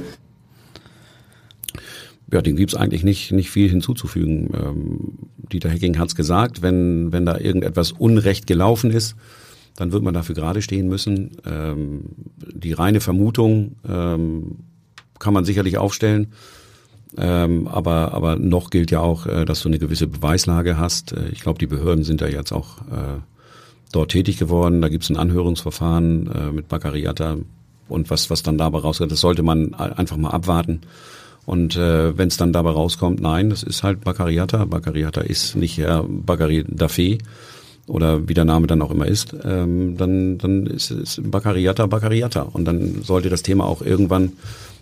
[2.32, 4.50] Ja, dem gibt's eigentlich nicht, nicht viel hinzuzufügen.
[4.54, 4.98] Ähm,
[5.52, 9.16] Dieter Hecking hat's gesagt, wenn, wenn da irgendetwas unrecht gelaufen ist,
[9.76, 11.36] dann wird man dafür gerade stehen müssen.
[11.46, 12.00] Ähm,
[12.36, 14.56] die reine Vermutung ähm,
[15.18, 16.28] kann man sicherlich aufstellen.
[17.16, 21.12] Ähm, aber, aber noch gilt ja auch, äh, dass du eine gewisse Beweislage hast.
[21.12, 23.20] Äh, ich glaube, die Behörden sind da jetzt auch äh,
[23.92, 24.82] dort tätig geworden.
[24.82, 27.36] Da gibt's ein Anhörungsverfahren äh, mit Baccariata
[27.88, 30.82] und was, was dann dabei rauskommt, das sollte man einfach mal abwarten.
[31.46, 34.66] Und äh, wenn es dann dabei rauskommt, nein, das ist halt Baccariata.
[34.66, 37.20] Baccariata ist nicht Herr Baccari Dafé
[37.86, 42.42] oder wie der Name dann auch immer ist, ähm, dann, dann ist es Baccariata Baccariata.
[42.42, 44.32] Und dann sollte das Thema auch irgendwann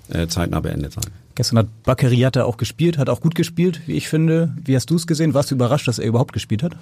[0.09, 1.05] äh, zeitnah beendet sein.
[1.37, 4.53] Gestern hat Baccariata auch gespielt, hat auch gut gespielt, wie ich finde.
[4.64, 5.35] Wie hast du es gesehen?
[5.35, 6.73] Warst du überrascht, dass er überhaupt gespielt hat?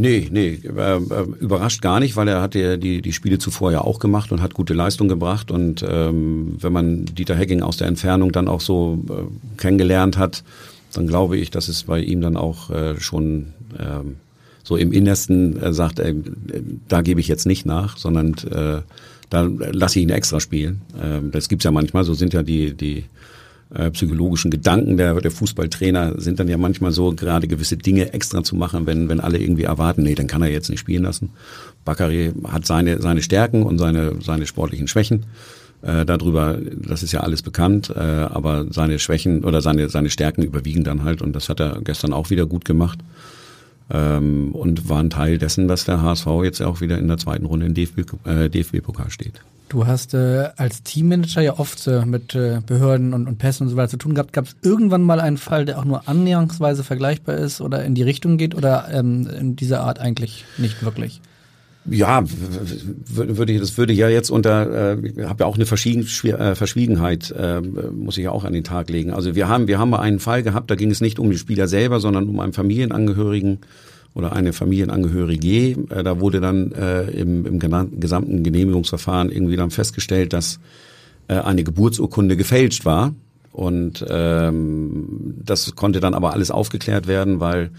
[0.00, 3.72] Nee, nee, äh, äh, überrascht gar nicht, weil er hat ja die, die Spiele zuvor
[3.72, 5.50] ja auch gemacht und hat gute Leistung gebracht.
[5.50, 10.44] Und ähm, wenn man Dieter Hecking aus der Entfernung dann auch so äh, kennengelernt hat,
[10.92, 14.18] dann glaube ich, dass es bei ihm dann auch äh, schon ähm,
[14.62, 16.14] so im Innersten äh, sagt, äh,
[16.86, 18.82] da gebe ich jetzt nicht nach, sondern äh,
[19.30, 20.80] da lasse ich ihn extra spielen.
[20.96, 23.04] Äh, das gibt's ja manchmal, so sind ja die, die
[23.74, 28.42] äh, psychologischen Gedanken der, der Fußballtrainer sind dann ja manchmal so, gerade gewisse Dinge extra
[28.42, 31.30] zu machen, wenn, wenn alle irgendwie erwarten, nee, dann kann er jetzt nicht spielen lassen.
[31.84, 35.26] Bakary hat seine, seine Stärken und seine, seine sportlichen Schwächen.
[35.82, 40.42] Äh, darüber, das ist ja alles bekannt, äh, aber seine Schwächen oder seine, seine Stärken
[40.42, 42.98] überwiegen dann halt und das hat er gestern auch wieder gut gemacht.
[43.90, 47.46] Ähm, und war ein Teil dessen, dass der HSV jetzt auch wieder in der zweiten
[47.46, 49.40] Runde in DFB-Pokal äh, DFB steht.
[49.68, 53.70] Du hast äh, als Teammanager ja oft äh, mit äh, Behörden und, und Pässen und
[53.70, 54.32] so weiter zu tun gehabt.
[54.32, 58.02] Gab es irgendwann mal einen Fall, der auch nur annäherungsweise vergleichbar ist oder in die
[58.02, 61.20] Richtung geht oder ähm, in dieser Art eigentlich nicht wirklich?
[61.90, 66.02] Ja, würde ich, das würde ja jetzt unter, äh, ich habe ja auch eine Verschwiegen,
[66.24, 69.12] äh, Verschwiegenheit, äh, muss ich ja auch an den Tag legen.
[69.12, 71.38] Also wir haben, wir haben mal einen Fall gehabt, da ging es nicht um den
[71.38, 73.60] Spieler selber, sondern um einen Familienangehörigen,
[74.14, 75.78] oder eine Familienangehörige.
[75.90, 77.58] Äh, da wurde dann äh, im, im
[78.00, 80.60] gesamten Genehmigungsverfahren irgendwie dann festgestellt, dass
[81.28, 83.14] äh, eine Geburtsurkunde gefälscht war.
[83.52, 87.70] Und ähm, das konnte dann aber alles aufgeklärt werden, weil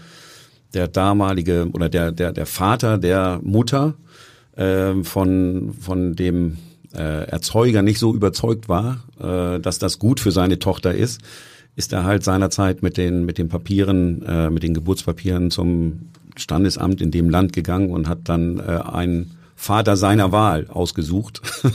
[0.74, 3.94] der damalige oder der der der Vater der Mutter
[4.56, 6.58] äh, von von dem
[6.94, 11.20] äh, Erzeuger nicht so überzeugt war, äh, dass das gut für seine Tochter ist,
[11.76, 17.00] ist er halt seinerzeit mit den mit den Papieren, äh, mit den Geburtspapieren zum Standesamt
[17.00, 21.42] in dem Land gegangen und hat dann äh, einen Vater seiner Wahl ausgesucht.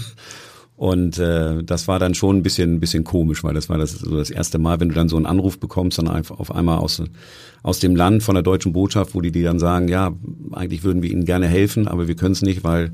[0.78, 3.92] Und äh, das war dann schon ein bisschen, ein bisschen komisch, weil das war das,
[3.92, 6.80] so das erste Mal, wenn du dann so einen Anruf bekommst, dann einfach auf einmal
[6.80, 7.02] aus,
[7.64, 10.14] aus dem Land von der deutschen Botschaft, wo die dir dann sagen, ja,
[10.52, 12.92] eigentlich würden wir ihnen gerne helfen, aber wir können es nicht, weil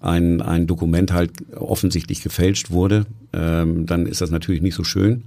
[0.00, 5.24] ein, ein Dokument halt offensichtlich gefälscht wurde, ähm, dann ist das natürlich nicht so schön.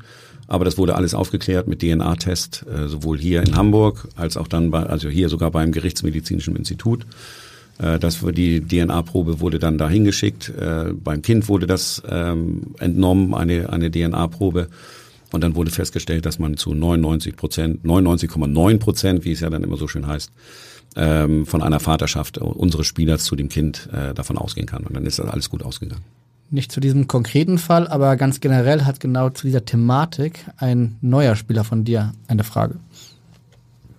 [0.53, 4.69] Aber das wurde alles aufgeklärt mit DNA-Test, äh, sowohl hier in Hamburg als auch dann
[4.69, 7.07] bei, also hier sogar beim Gerichtsmedizinischen Institut.
[7.79, 10.49] Äh, das die DNA-Probe wurde dann dahin geschickt.
[10.49, 14.67] Äh, beim Kind wurde das ähm, entnommen, eine, eine DNA-Probe.
[15.31, 19.63] Und dann wurde festgestellt, dass man zu 99 Prozent, 99,9 Prozent, wie es ja dann
[19.63, 20.31] immer so schön heißt,
[20.95, 24.83] ähm, von einer Vaterschaft unseres Spielers zu dem Kind äh, davon ausgehen kann.
[24.83, 26.03] Und dann ist das alles gut ausgegangen
[26.49, 31.35] nicht zu diesem konkreten Fall, aber ganz generell hat genau zu dieser Thematik ein neuer
[31.35, 32.75] Spieler von dir eine Frage.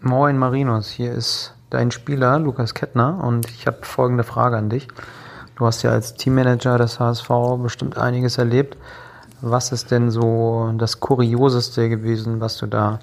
[0.00, 4.88] Moin Marinos, hier ist dein Spieler Lukas Kettner und ich habe folgende Frage an dich.
[5.56, 7.28] Du hast ja als Teammanager des HSV
[7.62, 8.76] bestimmt einiges erlebt.
[9.40, 12.98] Was ist denn so das Kurioseste gewesen, was du da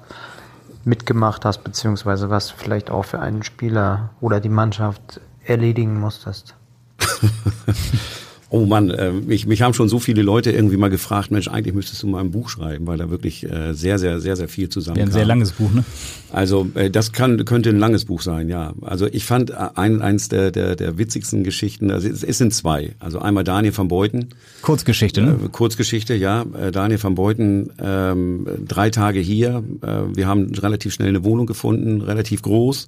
[0.84, 6.54] mitgemacht hast, beziehungsweise was du vielleicht auch für einen Spieler oder die Mannschaft erledigen musstest?
[8.54, 11.74] Oh Mann, äh, mich, mich haben schon so viele Leute irgendwie mal gefragt, Mensch, eigentlich
[11.74, 14.68] müsstest du mal ein Buch schreiben, weil da wirklich äh, sehr, sehr, sehr, sehr viel
[14.68, 15.84] zusammen Wäre ein sehr langes Buch, ne?
[16.30, 18.74] Also äh, das kann, könnte ein langes Buch sein, ja.
[18.82, 22.52] Also ich fand äh, ein, eins der, der, der witzigsten Geschichten, also es, es sind
[22.52, 22.94] zwei.
[22.98, 24.28] Also einmal Daniel van Beuten.
[24.60, 25.30] Kurzgeschichte, ne?
[25.30, 26.42] Äh, Kurzgeschichte, ja.
[26.42, 29.64] Äh, Daniel van Beuten, ähm, drei Tage hier.
[29.80, 32.86] Äh, wir haben relativ schnell eine Wohnung gefunden, relativ groß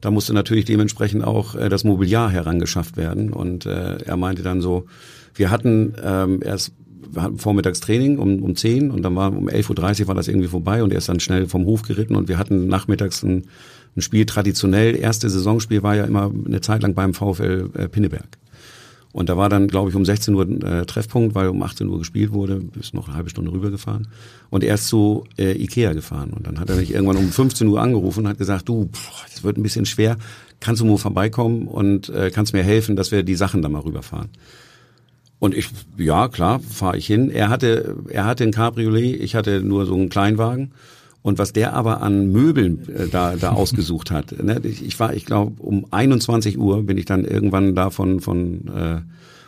[0.00, 3.32] da musste natürlich dementsprechend auch äh, das Mobiliar herangeschafft werden.
[3.32, 4.86] Und äh, er meinte dann so,
[5.34, 6.72] wir hatten ähm, erst
[7.16, 10.48] hatten vormittags Training um, um 10 und dann war um 11.30 Uhr war das irgendwie
[10.48, 13.46] vorbei und er ist dann schnell vom Hof geritten und wir hatten nachmittags ein,
[13.96, 14.96] ein Spiel traditionell.
[14.96, 18.28] Erste Saisonspiel war ja immer eine Zeit lang beim VfL äh, Pinneberg.
[19.12, 21.98] Und da war dann, glaube ich, um 16 Uhr äh, Treffpunkt, weil um 18 Uhr
[21.98, 24.06] gespielt wurde, ist noch eine halbe Stunde rübergefahren.
[24.50, 26.30] Und er ist zu äh, Ikea gefahren.
[26.30, 28.88] Und dann hat er mich irgendwann um 15 Uhr angerufen und hat gesagt, du,
[29.34, 30.16] es wird ein bisschen schwer,
[30.60, 33.80] kannst du mal vorbeikommen und äh, kannst mir helfen, dass wir die Sachen da mal
[33.80, 34.28] rüberfahren.
[35.40, 37.30] Und ich, ja, klar, fahre ich hin.
[37.30, 40.72] Er hatte, er hatte ein Cabriolet, ich hatte nur so einen Kleinwagen.
[41.22, 44.60] Und was der aber an Möbeln äh, da, da ausgesucht hat, ne?
[44.64, 48.68] ich, ich war, ich glaube, um 21 Uhr bin ich dann irgendwann da von, von,
[48.68, 49.00] äh,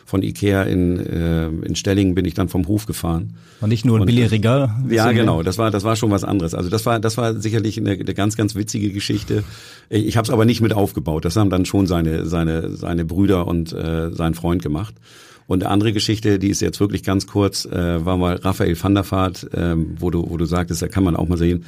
[0.05, 3.33] von Ikea in, äh, in Stellingen bin ich dann vom Hof gefahren.
[3.61, 4.75] Und nicht nur ein Billigregal?
[4.89, 6.53] Ja, genau, das war, das war schon was anderes.
[6.53, 9.43] Also das war, das war sicherlich eine, eine ganz, ganz witzige Geschichte.
[9.89, 11.25] Ich habe es aber nicht mit aufgebaut.
[11.25, 14.93] Das haben dann schon seine, seine, seine Brüder und äh, sein Freund gemacht.
[15.53, 18.95] Und eine andere Geschichte, die ist jetzt wirklich ganz kurz, äh, war mal Raphael van
[18.95, 21.65] der Vaart, ähm, wo du, wo du sagtest, da kann man auch mal sehen,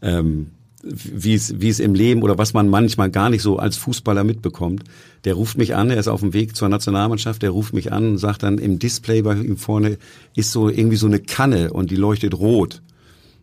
[0.00, 0.46] ähm,
[0.82, 4.24] wie es, wie es im Leben oder was man manchmal gar nicht so als Fußballer
[4.24, 4.84] mitbekommt.
[5.24, 8.08] Der ruft mich an, er ist auf dem Weg zur Nationalmannschaft, der ruft mich an
[8.08, 9.98] und sagt dann, im Display bei ihm vorne
[10.34, 12.80] ist so irgendwie so eine Kanne und die leuchtet rot.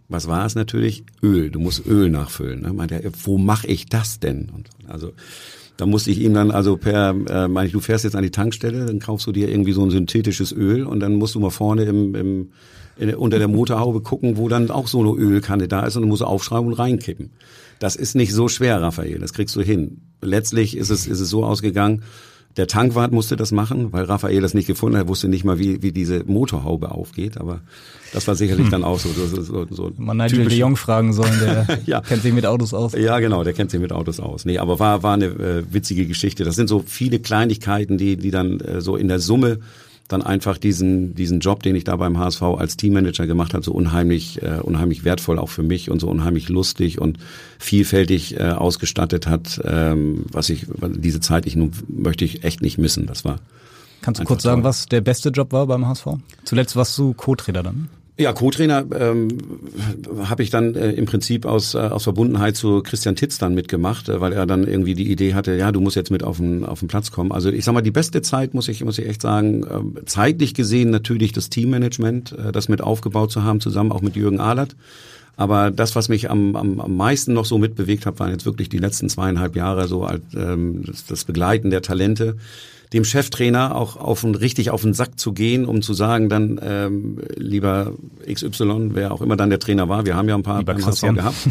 [0.10, 1.04] Was war es natürlich?
[1.22, 1.52] Öl.
[1.52, 2.64] Du musst Öl nachfüllen.
[2.64, 2.74] Ne?
[2.74, 4.50] Meint er, wo mache ich das denn?
[4.50, 5.12] Und also
[5.78, 8.32] da musste ich ihm dann also per, äh, meine ich, du fährst jetzt an die
[8.32, 11.50] Tankstelle, dann kaufst du dir irgendwie so ein synthetisches Öl und dann musst du mal
[11.50, 12.50] vorne im, im
[12.98, 16.08] in, unter der Motorhaube gucken, wo dann auch so eine Ölkanne da ist und du
[16.08, 17.32] musst aufschreiben und reinkippen.
[17.80, 20.02] Das ist nicht so schwer, Raphael, das kriegst du hin.
[20.22, 22.04] Letztlich ist es, ist es so ausgegangen,
[22.58, 25.82] der Tankwart musste das machen, weil Raphael das nicht gefunden hat, wusste nicht mal, wie,
[25.82, 27.62] wie diese Motorhaube aufgeht, aber
[28.14, 28.72] das war sicherlich hm.
[28.72, 29.10] dann auch so.
[29.10, 32.02] so, so, so Man Nigel de Jong fragen sollen, der ja.
[32.02, 32.94] kennt sich mit Autos aus.
[32.94, 34.46] Ja, genau, der kennt sich mit Autos aus.
[34.46, 36.44] Nee, aber war, war eine äh, witzige Geschichte.
[36.44, 39.60] Das sind so viele Kleinigkeiten, die, die dann äh, so in der Summe
[40.08, 43.72] dann einfach diesen, diesen Job, den ich da beim HSV als Teammanager gemacht habe, so
[43.72, 47.18] unheimlich, äh, unheimlich wertvoll auch für mich und so unheimlich lustig und
[47.58, 52.78] vielfältig äh, ausgestattet hat, ähm, was ich, diese Zeit ich nun möchte ich echt nicht
[52.78, 53.08] missen.
[53.08, 53.40] Das war.
[54.02, 54.70] Kannst du kurz sagen, toll.
[54.70, 56.08] was der beste Job war beim HSV?
[56.44, 57.88] Zuletzt warst du Co-Trainer dann.
[58.16, 59.28] Ja, Co-Trainer ähm,
[60.26, 64.08] habe ich dann äh, im Prinzip aus, äh, aus Verbundenheit zu Christian Titz dann mitgemacht,
[64.08, 66.64] äh, weil er dann irgendwie die Idee hatte, ja, du musst jetzt mit auf den,
[66.64, 67.32] auf den Platz kommen.
[67.32, 70.54] Also ich sag mal, die beste Zeit, muss ich, muss ich echt sagen, äh, zeitlich
[70.54, 74.76] gesehen natürlich das Teammanagement, äh, das mit aufgebaut zu haben, zusammen auch mit Jürgen Ahlert.
[75.36, 78.70] Aber das, was mich am, am, am meisten noch so mitbewegt hat, waren jetzt wirklich
[78.70, 82.38] die letzten zweieinhalb Jahre so als, ähm, das, das Begleiten der Talente
[82.94, 86.60] dem Cheftrainer auch auf einen, richtig auf den Sack zu gehen, um zu sagen, dann
[86.64, 87.94] ähm, lieber
[88.32, 91.16] XY, wer auch immer dann der Trainer war, wir haben ja ein paar lieber Christian.
[91.16, 91.38] gehabt.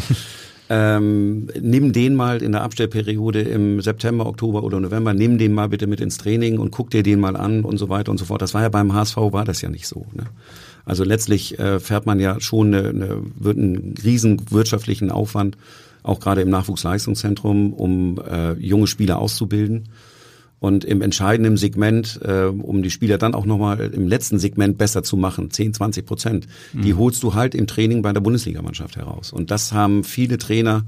[0.69, 5.67] Ähm, nimm den mal in der Abstellperiode im September, Oktober oder November, nimm den mal
[5.67, 8.25] bitte mit ins Training und guck dir den mal an und so weiter und so
[8.25, 8.41] fort.
[8.41, 10.05] Das war ja beim HSV, war das ja nicht so.
[10.13, 10.23] Ne?
[10.85, 15.57] Also letztlich äh, fährt man ja schon eine, eine, wird einen riesen wirtschaftlichen Aufwand,
[16.01, 19.89] auch gerade im Nachwuchsleistungszentrum, um äh, junge Spieler auszubilden.
[20.63, 25.03] Und im entscheidenden Segment, äh, um die Spieler dann auch nochmal im letzten Segment besser
[25.03, 26.83] zu machen, 10, 20 Prozent, mhm.
[26.83, 29.33] die holst du halt im Training bei der Bundesligamannschaft heraus.
[29.33, 30.85] Und das haben viele Trainer,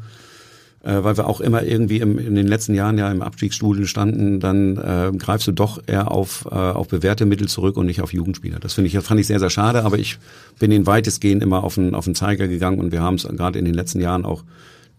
[0.82, 4.39] äh, weil wir auch immer irgendwie im, in den letzten Jahren ja im Abstiegsstuhl standen,
[4.39, 8.13] dann äh, greifst du doch eher auf, äh, auf bewährte Mittel zurück und nicht auf
[8.13, 8.59] Jugendspieler.
[8.61, 10.19] Das finde ich, das fand ich sehr, sehr schade, aber ich
[10.57, 13.59] bin in weitestgehend immer auf den, auf den Zeiger gegangen und wir haben es gerade
[13.59, 14.45] in den letzten Jahren auch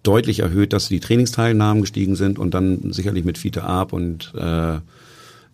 [0.07, 4.79] deutlich erhöht, dass die Trainingsteilnahmen gestiegen sind und dann sicherlich mit Fiete Arp und äh,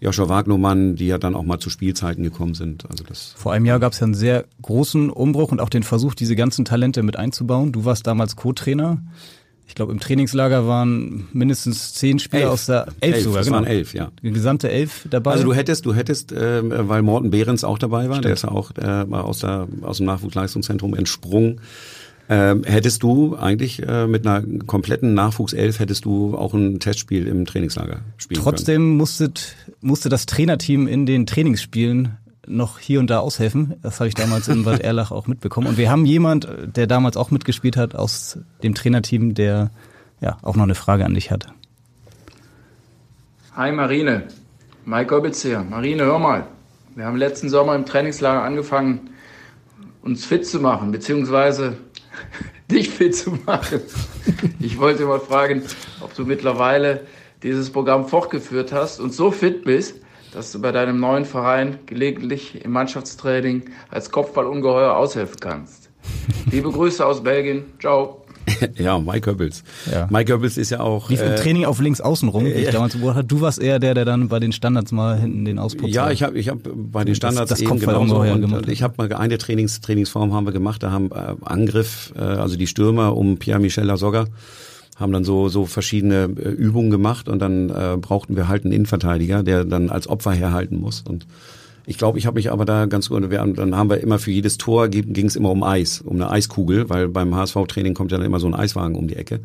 [0.02, 2.90] Joshua Wagnermann, die ja dann auch mal zu Spielzeiten gekommen sind.
[2.90, 5.84] Also das Vor einem Jahr gab es ja einen sehr großen Umbruch und auch den
[5.84, 7.70] Versuch, diese ganzen Talente mit einzubauen.
[7.70, 9.00] Du warst damals Co-Trainer.
[9.68, 12.52] Ich glaube, im Trainingslager waren mindestens zehn Spieler elf.
[12.52, 13.38] aus der elf, elf sogar.
[13.38, 13.58] Das genau.
[13.58, 14.10] waren elf, ja.
[14.22, 15.30] Die gesamte elf dabei.
[15.30, 18.24] Also du hättest, du hättest, äh, weil Morten Behrens auch dabei war, Stimmt.
[18.24, 21.60] der ist ja auch äh, aus, der, aus dem Nachwuchsleistungszentrum entsprungen.
[22.28, 27.44] Ähm, hättest du eigentlich äh, mit einer kompletten Nachwuchself hättest du auch ein Testspiel im
[27.44, 28.96] Trainingslager spielen Trotzdem können?
[28.96, 32.16] musstet, musste das Trainerteam in den Trainingsspielen
[32.46, 33.74] noch hier und da aushelfen.
[33.82, 35.66] Das habe ich damals in Bad Erlach auch mitbekommen.
[35.66, 39.70] Und wir haben jemand, der damals auch mitgespielt hat aus dem Trainerteam, der
[40.20, 41.46] ja auch noch eine Frage an dich hat.
[43.56, 44.24] Hi Marine,
[44.84, 45.62] Mike Obitz hier.
[45.62, 46.46] Marine, hör mal.
[46.94, 49.10] Wir haben letzten Sommer im Trainingslager angefangen,
[50.02, 51.76] uns fit zu machen, beziehungsweise
[52.70, 53.80] dich fit zu machen.
[54.60, 55.62] Ich wollte mal fragen,
[56.00, 57.06] ob du mittlerweile
[57.42, 59.96] dieses Programm fortgeführt hast und so fit bist,
[60.32, 65.90] dass du bei deinem neuen Verein gelegentlich im Mannschaftstraining als Kopfballungeheuer aushelfen kannst.
[66.50, 67.64] Liebe Grüße aus Belgien.
[67.80, 68.21] Ciao.
[68.78, 69.62] ja, Mike Goebbels.
[69.90, 70.08] Ja.
[70.10, 71.10] Mike Goebbels ist ja auch.
[71.10, 73.30] Lief im äh, Training auf links außen rum, wie ich äh, damals beobachtet.
[73.30, 76.12] Du warst eher der, der dann bei den Standards mal hinten den Ausputz Ja, hat.
[76.12, 78.14] ich habe ich hab bei den Das- Standards das eben Kopfball genauso.
[78.16, 78.68] ungeheuer Und, gemacht.
[78.68, 82.56] ich habe mal eine Trainings, Trainingsform haben wir gemacht, da haben äh, Angriff, äh, also
[82.56, 84.26] die Stürmer um Pierre-Michel Lasogga
[84.96, 88.72] haben dann so so verschiedene äh, Übungen gemacht und dann äh, brauchten wir halt einen
[88.72, 91.26] Innenverteidiger, der dann als Opfer herhalten muss und
[91.86, 94.58] ich glaube, ich habe mich aber da ganz gut, dann haben wir immer für jedes
[94.58, 98.26] Tor ging es immer um Eis, um eine Eiskugel, weil beim HSV-Training kommt ja dann
[98.26, 99.40] immer so ein Eiswagen um die Ecke.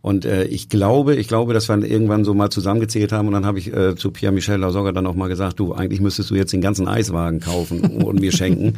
[0.00, 3.34] Und äh, ich glaube, ich glaube, dass wir dann irgendwann so mal zusammengezählt haben und
[3.34, 6.30] dann habe ich äh, zu Pierre Michel Lasogga dann auch mal gesagt, du, eigentlich müsstest
[6.30, 8.74] du jetzt den ganzen Eiswagen kaufen und mir schenken.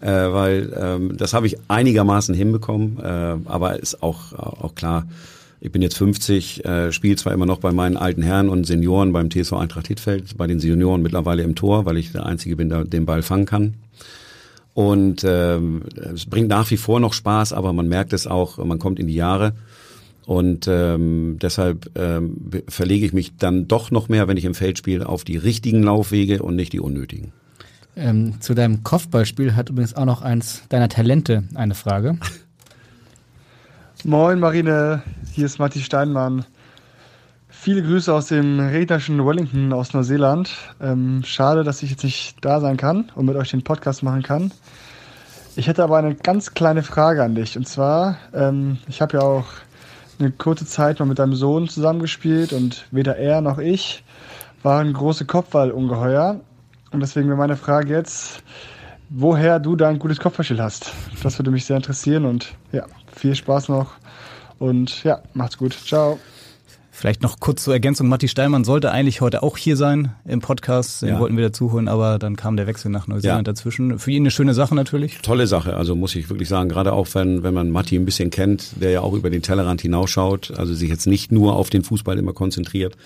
[0.00, 5.06] Äh, weil ähm, das habe ich einigermaßen hinbekommen, äh, aber ist auch, auch klar,
[5.64, 9.14] ich bin jetzt 50, äh, spiele zwar immer noch bei meinen alten Herren und Senioren
[9.14, 12.68] beim TSV Eintracht Hittfeld, bei den Senioren mittlerweile im Tor, weil ich der Einzige bin,
[12.68, 13.72] der den Ball fangen kann.
[14.74, 15.84] Und ähm,
[16.14, 19.06] es bringt nach wie vor noch Spaß, aber man merkt es auch, man kommt in
[19.06, 19.54] die Jahre.
[20.26, 24.76] Und ähm, deshalb ähm, verlege ich mich dann doch noch mehr, wenn ich im Feld
[24.76, 27.32] spiele, auf die richtigen Laufwege und nicht die unnötigen.
[27.96, 32.18] Ähm, zu deinem Kopfballspiel hat übrigens auch noch eins deiner Talente eine Frage.
[34.06, 35.02] Moin Marine,
[35.34, 36.44] hier ist Matti Steinmann.
[37.48, 40.52] Viele Grüße aus dem regnerischen Wellington aus Neuseeland.
[40.80, 44.22] Ähm, schade, dass ich jetzt nicht da sein kann und mit euch den Podcast machen
[44.22, 44.52] kann.
[45.56, 47.56] Ich hätte aber eine ganz kleine Frage an dich.
[47.56, 49.46] Und zwar, ähm, ich habe ja auch
[50.20, 54.04] eine kurze Zeit mal mit deinem Sohn zusammengespielt und weder er noch ich
[54.62, 56.40] waren große Kopfballungeheuer.
[56.92, 58.44] Und deswegen wäre meine Frage jetzt,
[59.08, 60.92] woher du dein gutes Kopfballspiel hast.
[61.24, 63.94] Das würde mich sehr interessieren und ja, viel Spaß noch
[64.58, 65.72] und ja, macht's gut.
[65.86, 66.18] Ciao.
[66.96, 68.06] Vielleicht noch kurz zur Ergänzung.
[68.08, 71.02] Matti Steinmann sollte eigentlich heute auch hier sein im Podcast.
[71.02, 71.18] Den Ja.
[71.18, 73.52] wollten wir dazuholen, aber dann kam der Wechsel nach Neuseeland Ja.
[73.52, 73.98] dazwischen.
[73.98, 75.18] Für ihn eine schöne Sache natürlich.
[75.20, 78.30] Tolle Sache, also muss ich wirklich sagen, gerade auch wenn, wenn man Matti ein bisschen
[78.30, 81.82] kennt, der ja auch über den Tellerrand hinausschaut, also sich jetzt nicht nur auf den
[81.82, 82.96] Fußball immer konzentriert.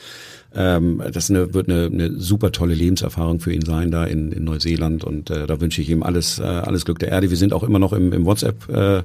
[0.55, 4.45] Ähm, das eine, wird eine, eine super tolle Lebenserfahrung für ihn sein da in, in
[4.45, 7.31] Neuseeland und äh, da wünsche ich ihm alles, äh, alles Glück der Erde.
[7.31, 9.03] Wir sind auch immer noch im, im WhatsApp äh,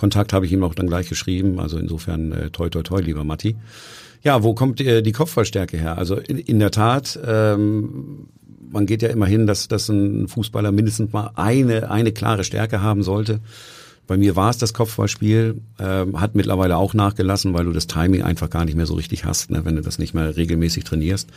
[0.00, 1.60] Kontakt, habe ich ihm auch dann gleich geschrieben.
[1.60, 3.54] Also insofern äh, toi toi toi, lieber Matti.
[4.22, 5.98] Ja, wo kommt äh, die Kopfballstärke her?
[5.98, 8.28] Also in, in der Tat, ähm,
[8.70, 12.82] man geht ja immer hin, dass, dass ein Fußballer mindestens mal eine, eine klare Stärke
[12.82, 13.40] haben sollte.
[14.06, 18.22] Bei mir war es das Kopfballspiel, ähm, hat mittlerweile auch nachgelassen, weil du das Timing
[18.22, 21.28] einfach gar nicht mehr so richtig hast, ne, wenn du das nicht mehr regelmäßig trainierst.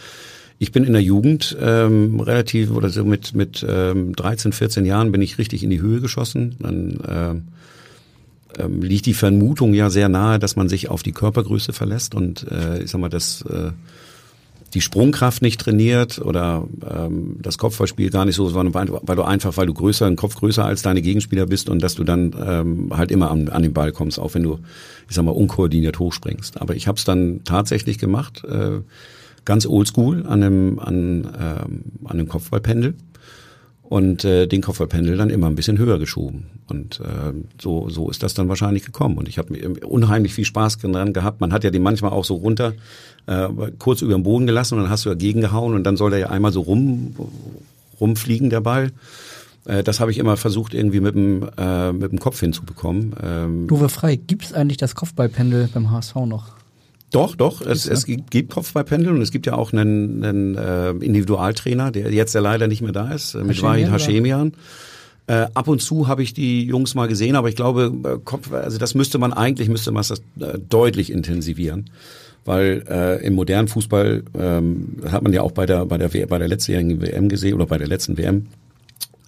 [0.58, 5.12] Ich bin in der Jugend ähm, relativ oder so mit mit ähm, 13, 14 Jahren
[5.12, 6.56] bin ich richtig in die Höhe geschossen.
[6.60, 7.48] Dann ähm,
[8.60, 12.50] ähm, liegt die Vermutung ja sehr nahe, dass man sich auf die Körpergröße verlässt und
[12.52, 13.72] äh, ich sag mal, dass äh,
[14.74, 19.56] die Sprungkraft nicht trainiert oder ähm, das Kopfballspiel gar nicht so, sondern weil, du einfach,
[19.58, 22.90] weil du größer, ein Kopf größer als deine Gegenspieler bist und dass du dann ähm,
[22.96, 24.60] halt immer an, an den Ball kommst, auch wenn du,
[25.08, 26.60] ich sag mal, unkoordiniert hochspringst.
[26.60, 28.82] Aber ich habe es dann tatsächlich gemacht, äh,
[29.46, 32.96] ganz oldschool an einem, an, ähm, an einem Kopfballpendel
[33.84, 36.46] und äh, den Kopfballpendel dann immer ein bisschen höher geschoben.
[36.68, 39.18] Und äh, so, so ist das dann wahrscheinlich gekommen.
[39.18, 39.54] Und ich habe
[39.86, 41.42] unheimlich viel Spaß dran gehabt.
[41.42, 42.74] Man hat ja den manchmal auch so runter,
[43.28, 46.12] äh, kurz über den Boden gelassen und dann hast du dagegen gehauen und dann soll
[46.12, 47.16] der ja einmal so rum,
[48.00, 48.92] rumfliegen, der Ball.
[49.66, 53.16] Äh, das habe ich immer versucht, irgendwie mit dem, äh, mit dem Kopf hinzubekommen.
[53.22, 56.63] Ähm, Duwe Frei, gibt es eigentlich das Kopfballpendel beim HSV noch?
[57.14, 57.62] Doch, doch.
[57.62, 62.12] Es, es gibt gibt Kopfballpendel und es gibt ja auch einen, einen äh, Individualtrainer, der
[62.12, 64.54] jetzt ja leider nicht mehr da ist, äh, mit Wahid Hashemian.
[65.28, 68.52] Äh, ab und zu habe ich die Jungs mal gesehen, aber ich glaube, äh, Kopf,
[68.52, 71.92] also das müsste man eigentlich müsste man das äh, deutlich intensivieren,
[72.46, 76.40] weil äh, im modernen Fußball ähm, hat man ja auch bei der bei der bei
[76.40, 78.48] der letztjährigen WM gesehen oder bei der letzten WM,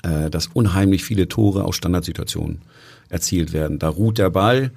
[0.02, 2.62] äh, dass unheimlich viele Tore aus Standardsituationen
[3.10, 3.78] erzielt werden.
[3.78, 4.72] Da ruht der Ball,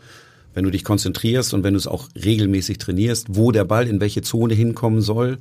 [0.59, 4.01] wenn du dich konzentrierst und wenn du es auch regelmäßig trainierst, wo der Ball in
[4.01, 5.39] welche Zone hinkommen soll,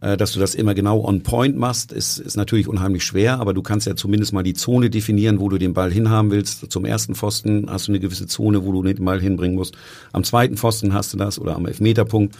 [0.00, 3.52] äh, dass du das immer genau on point machst, ist, ist natürlich unheimlich schwer, aber
[3.52, 6.70] du kannst ja zumindest mal die Zone definieren, wo du den Ball hinhaben willst.
[6.70, 9.74] Zum ersten Pfosten hast du eine gewisse Zone, wo du den Ball hinbringen musst.
[10.12, 12.36] Am zweiten Pfosten hast du das oder am Elfmeterpunkt.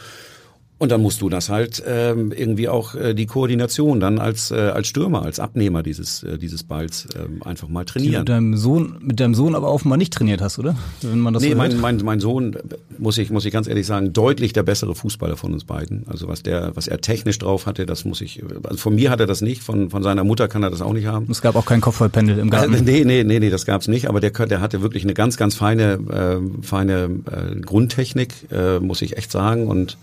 [0.76, 4.56] Und dann musst du das halt ähm, irgendwie auch äh, die Koordination dann als äh,
[4.56, 8.20] als Stürmer, als Abnehmer dieses äh, dieses Balls ähm, einfach mal Die trainieren.
[8.22, 10.74] mit deinem Sohn, mit deinem Sohn aber offenbar nicht trainiert hast, oder?
[11.00, 12.56] Wenn man das nee, so mein, mein, mein Sohn,
[12.98, 16.06] muss ich, muss ich ganz ehrlich sagen, deutlich der bessere Fußballer von uns beiden.
[16.08, 19.20] Also was der, was er technisch drauf hatte, das muss ich, also von mir hat
[19.20, 21.26] er das nicht, von, von seiner Mutter kann er das auch nicht haben.
[21.30, 22.74] Es gab auch kein Kopfballpendel im Garten.
[22.74, 25.36] Äh, nee, nee, nee, nee, das gab's nicht, aber der, der hatte wirklich eine ganz,
[25.36, 29.68] ganz feine, äh, feine äh, Grundtechnik, äh, muss ich echt sagen.
[29.68, 29.96] Und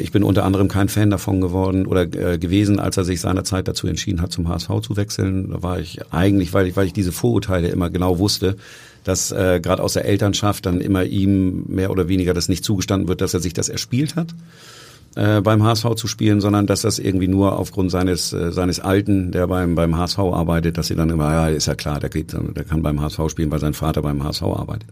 [0.00, 3.66] ich bin unter anderem kein Fan davon geworden oder äh, gewesen, als er sich seinerzeit
[3.66, 5.50] dazu entschieden hat, zum HSV zu wechseln.
[5.50, 8.56] Da war ich eigentlich, weil ich, weil ich diese Vorurteile immer genau wusste,
[9.04, 13.08] dass äh, gerade aus der Elternschaft dann immer ihm mehr oder weniger das nicht zugestanden
[13.08, 14.34] wird, dass er sich das erspielt hat
[15.16, 19.32] äh, beim HSV zu spielen, sondern dass das irgendwie nur aufgrund seines äh, seines Alten,
[19.32, 22.32] der beim beim HSV arbeitet, dass sie dann immer ja ist ja klar, der geht,
[22.32, 24.88] der kann beim HSV spielen, weil sein Vater beim HSV arbeitet.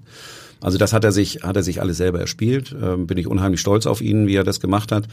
[0.60, 2.74] Also das hat er sich hat er sich alles selber erspielt.
[2.80, 5.08] Ähm, bin ich unheimlich stolz auf ihn, wie er das gemacht hat.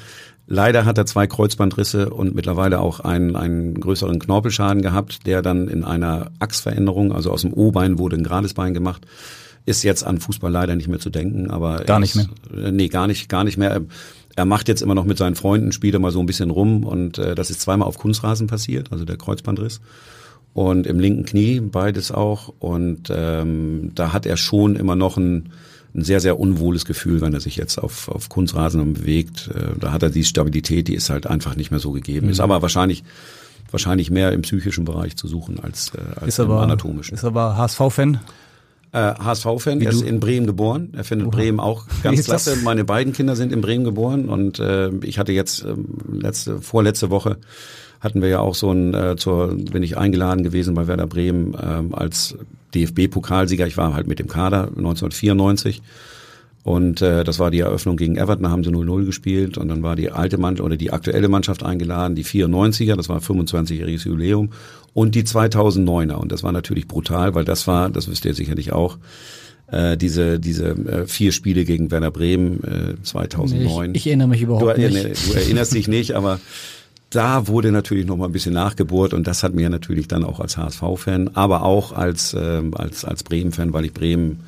[0.48, 5.68] Leider hat er zwei Kreuzbandrisse und mittlerweile auch einen einen größeren Knorpelschaden gehabt, der dann
[5.68, 9.06] in einer Achsveränderung, also aus dem O-Bein wurde ein gerades Bein gemacht
[9.68, 12.28] ist jetzt an Fußball leider nicht mehr zu denken, aber gar nicht mehr.
[12.52, 13.82] Ist, nee, gar nicht, gar nicht mehr
[14.36, 16.84] er macht jetzt immer noch mit seinen Freunden, spielt er mal so ein bisschen rum
[16.84, 19.80] und äh, das ist zweimal auf Kunstrasen passiert, also der Kreuzbandriss.
[20.56, 22.54] Und im linken Knie beides auch.
[22.60, 25.50] Und ähm, da hat er schon immer noch ein,
[25.94, 29.50] ein sehr, sehr unwohles Gefühl, wenn er sich jetzt auf, auf Kunstrasen bewegt.
[29.54, 32.28] Äh, da hat er die Stabilität, die ist halt einfach nicht mehr so gegeben.
[32.28, 32.32] Mhm.
[32.32, 33.04] Ist aber wahrscheinlich
[33.70, 37.16] wahrscheinlich mehr im psychischen Bereich zu suchen als, äh, als ist im aber, anatomischen.
[37.16, 38.22] Ist aber HSV-Fan?
[38.94, 40.94] Äh, HSV-Fan, er ist in Bremen geboren.
[40.96, 41.36] Er findet Oha.
[41.36, 42.56] Bremen auch ganz klasse.
[42.64, 45.74] Meine beiden Kinder sind in Bremen geboren und äh, ich hatte jetzt äh,
[46.10, 47.40] letzte, vorletzte Woche
[48.00, 51.56] hatten wir ja auch so ein, äh, zur, bin ich eingeladen gewesen bei Werder Bremen
[51.62, 52.38] ähm, als
[52.74, 53.68] DFB-Pokalsieger.
[53.68, 55.82] Ich war halt mit dem Kader 1994
[56.66, 59.84] und äh, das war die Eröffnung gegen Everton, da haben sie 0-0 gespielt und dann
[59.84, 64.50] war die alte Mannschaft oder die aktuelle Mannschaft eingeladen, die 94er, das war 25-jähriges Jubiläum
[64.94, 68.74] und die 2009er und das war natürlich brutal, weil das war, das wisst ihr sicherlich
[68.74, 68.98] auch,
[69.68, 73.92] äh, diese diese äh, vier Spiele gegen Werder Bremen äh, 2009.
[73.92, 75.30] Ich, ich erinnere mich überhaupt du, nicht.
[75.30, 76.40] Du erinnerst dich nicht, aber
[77.16, 80.40] da wurde natürlich noch mal ein bisschen nachgebohrt und das hat mir natürlich dann auch
[80.40, 84.42] als HSV-Fan, aber auch als äh, als als Bremen-Fan, weil ich Bremen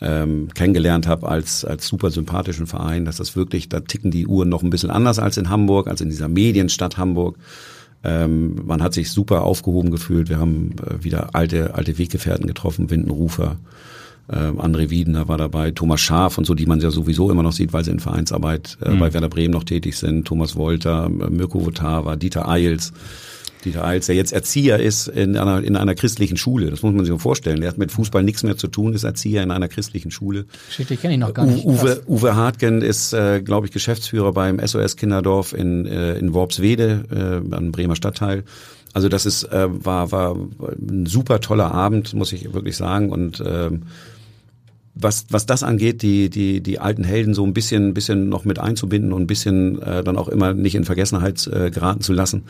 [0.00, 4.48] ähm, kennengelernt habe als, als super sympathischen Verein, dass das wirklich, da ticken die Uhren
[4.48, 7.36] noch ein bisschen anders als in Hamburg, als in dieser Medienstadt Hamburg.
[8.02, 10.28] Ähm, man hat sich super aufgehoben gefühlt.
[10.28, 13.56] Wir haben äh, wieder alte, alte Weggefährten getroffen, Windenrufer,
[14.28, 17.52] äh, André Wiedner war dabei, Thomas Schaaf und so, die man ja sowieso immer noch
[17.52, 18.98] sieht, weil sie in Vereinsarbeit äh, mhm.
[19.00, 22.92] bei Werder Bremen noch tätig sind, Thomas Wolter, Mirko Votava, Dieter Eils.
[23.64, 26.70] Dieter Eils, der jetzt Erzieher ist in einer, in einer christlichen Schule.
[26.70, 27.60] Das muss man sich mal vorstellen.
[27.60, 30.44] Der hat mit Fußball nichts mehr zu tun, ist Erzieher in einer christlichen Schule.
[30.70, 31.64] Shit, kenne ich noch gar nicht.
[31.64, 37.42] Uwe, Uwe Hartgen ist, äh, glaube ich, Geschäftsführer beim SOS Kinderdorf in, äh, in Worpswede,
[37.50, 38.44] äh, am Bremer Stadtteil.
[38.92, 43.10] Also das ist, äh, war, war ein super toller Abend, muss ich wirklich sagen.
[43.10, 43.82] Und ähm,
[44.94, 48.44] was, was das angeht, die, die, die alten Helden so ein bisschen, ein bisschen noch
[48.44, 52.12] mit einzubinden und ein bisschen äh, dann auch immer nicht in Vergessenheit äh, geraten zu
[52.12, 52.44] lassen.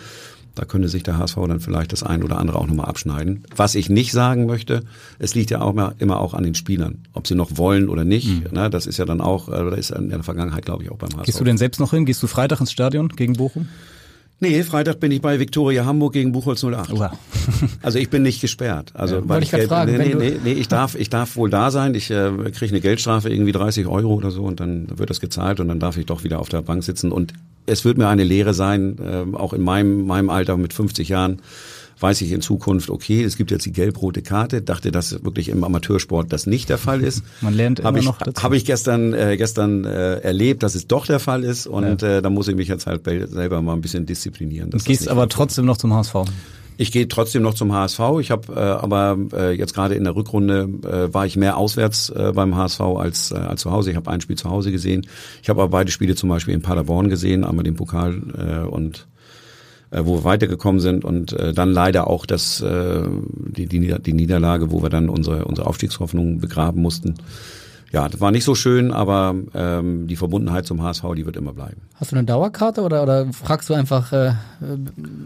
[0.54, 3.42] Da könnte sich der HSV dann vielleicht das ein oder andere auch nochmal abschneiden.
[3.56, 4.84] Was ich nicht sagen möchte,
[5.18, 8.04] es liegt ja auch immer, immer auch an den Spielern, ob sie noch wollen oder
[8.04, 8.28] nicht.
[8.28, 8.52] Mhm.
[8.52, 10.98] Ne, das ist ja dann auch, äh, das ist in der Vergangenheit, glaube ich, auch
[10.98, 11.26] beim HSV.
[11.26, 12.04] Gehst du denn selbst noch hin?
[12.04, 13.68] Gehst du Freitag ins Stadion gegen Bochum?
[14.40, 16.90] Nee, Freitag bin ich bei Viktoria Hamburg gegen Buchholz 08.
[16.90, 17.10] Wow.
[17.82, 18.92] also ich bin nicht gesperrt.
[18.94, 21.70] Also ja, weil ich, ich fragen, nee, nee, nee, ich darf ich darf wohl da
[21.70, 21.94] sein.
[21.94, 25.60] Ich äh, kriege eine Geldstrafe irgendwie 30 Euro oder so und dann wird das gezahlt
[25.60, 27.32] und dann darf ich doch wieder auf der Bank sitzen und
[27.66, 31.40] es wird mir eine Lehre sein, äh, auch in meinem meinem Alter mit 50 Jahren
[32.00, 34.62] weiß ich in Zukunft, okay, es gibt jetzt die gelb-rote Karte.
[34.62, 37.22] Dachte, dass wirklich im Amateursport das nicht der Fall ist.
[37.40, 38.42] Man lernt immer hab ich, noch dazu.
[38.42, 41.66] Habe ich gestern, äh, gestern äh, erlebt, dass es doch der Fall ist.
[41.66, 42.18] Und ja.
[42.18, 44.70] äh, da muss ich mich jetzt halt selber mal ein bisschen disziplinieren.
[44.70, 46.14] Du gehst aber trotzdem noch zum HSV.
[46.76, 48.00] Ich gehe trotzdem noch zum HSV.
[48.20, 52.10] Ich habe äh, aber äh, jetzt gerade in der Rückrunde äh, war ich mehr auswärts
[52.10, 53.90] äh, beim HSV als, äh, als zu Hause.
[53.90, 55.06] Ich habe ein Spiel zu Hause gesehen.
[55.42, 59.06] Ich habe aber beide Spiele zum Beispiel in Paderborn gesehen, einmal den Pokal äh, und
[59.94, 63.02] äh, wo wir weitergekommen sind und äh, dann leider auch das, äh,
[63.56, 67.14] die, die, die Niederlage, wo wir dann unsere, unsere Aufstiegshoffnung begraben mussten.
[67.92, 71.52] Ja, das war nicht so schön, aber ähm, die Verbundenheit zum HSV, die wird immer
[71.52, 71.82] bleiben.
[71.94, 74.32] Hast du eine Dauerkarte oder, oder fragst du einfach äh,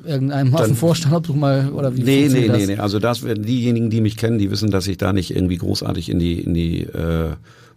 [0.05, 2.59] irgendeinem Vorstand, ob du mal oder wie Nee, nee, das?
[2.59, 2.77] nee, nee.
[2.77, 6.19] Also das diejenigen, die mich kennen, die wissen, dass ich da nicht irgendwie großartig in
[6.19, 7.31] die in die äh,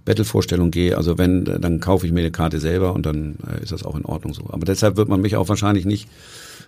[0.03, 0.97] Battle-Vorstellung gehe.
[0.97, 3.95] Also wenn, dann kaufe ich mir eine Karte selber und dann äh, ist das auch
[3.95, 4.43] in Ordnung so.
[4.49, 6.09] Aber deshalb wird man mich auch wahrscheinlich nicht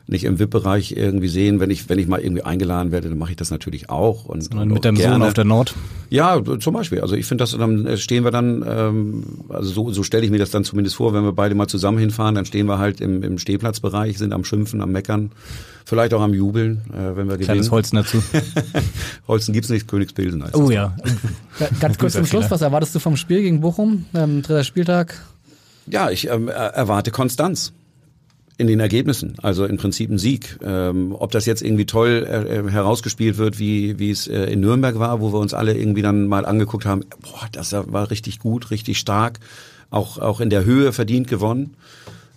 [0.05, 1.59] nicht im VIP-Bereich irgendwie sehen.
[1.59, 4.25] Wenn ich, wenn ich mal irgendwie eingeladen werde, dann mache ich das natürlich auch.
[4.25, 5.15] Und, Sondern und mit deinem gerne.
[5.15, 5.73] Sohn auf der Nord?
[6.09, 6.99] Ja, zum Beispiel.
[6.99, 10.39] Also ich finde, dass dann stehen wir dann, ähm, also so, so stelle ich mir
[10.39, 13.23] das dann zumindest vor, wenn wir beide mal zusammen hinfahren, dann stehen wir halt im,
[13.23, 15.31] im Stehplatzbereich, sind am Schimpfen, am Meckern,
[15.85, 17.45] vielleicht auch am Jubeln, äh, wenn wir gewinnen.
[17.45, 18.21] Kleines Holzen dazu.
[19.27, 20.97] Holzen gibt's nicht, Königspilsen heißt Oh ja.
[21.79, 25.21] Ganz kurz zum Schluss, was erwartest du vom Spiel gegen Bochum, ähm, dritter Spieltag?
[25.87, 27.71] Ja, ich ähm, erwarte Konstanz
[28.57, 29.35] in den Ergebnissen.
[29.41, 30.59] Also im Prinzip ein Sieg.
[30.63, 34.61] Ähm, ob das jetzt irgendwie toll äh, äh, herausgespielt wird, wie, wie es äh, in
[34.61, 38.39] Nürnberg war, wo wir uns alle irgendwie dann mal angeguckt haben, boah, das war richtig
[38.39, 39.39] gut, richtig stark,
[39.89, 41.75] auch, auch in der Höhe verdient gewonnen.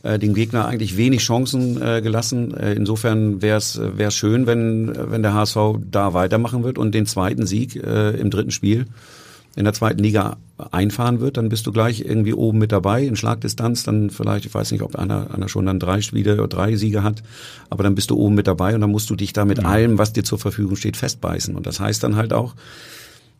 [0.03, 2.55] äh, dem Gegner eigentlich wenig Chancen äh, gelassen.
[2.55, 5.57] Äh, insofern wäre es wär's schön, wenn, wenn der HSV
[5.91, 8.87] da weitermachen wird und den zweiten Sieg äh, im dritten Spiel
[9.57, 10.37] in der zweiten Liga
[10.71, 13.85] einfahren wird, dann bist du gleich irgendwie oben mit dabei in Schlagdistanz.
[13.85, 17.03] Dann vielleicht, ich weiß nicht, ob einer, einer schon dann drei Spiele oder drei Siege
[17.03, 17.23] hat,
[17.71, 19.67] aber dann bist du oben mit dabei und dann musst du dich da mit mhm.
[19.67, 21.57] allem, was dir zur Verfügung steht, festbeißen.
[21.57, 22.55] Und das heißt dann halt auch,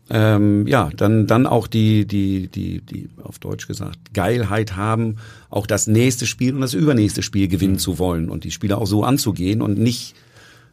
[0.09, 5.17] ähm, ja, dann, dann auch die, die, die, die, auf Deutsch gesagt, Geilheit haben,
[5.51, 7.79] auch das nächste Spiel und das übernächste Spiel gewinnen mhm.
[7.79, 10.15] zu wollen und die Spiele auch so anzugehen und nicht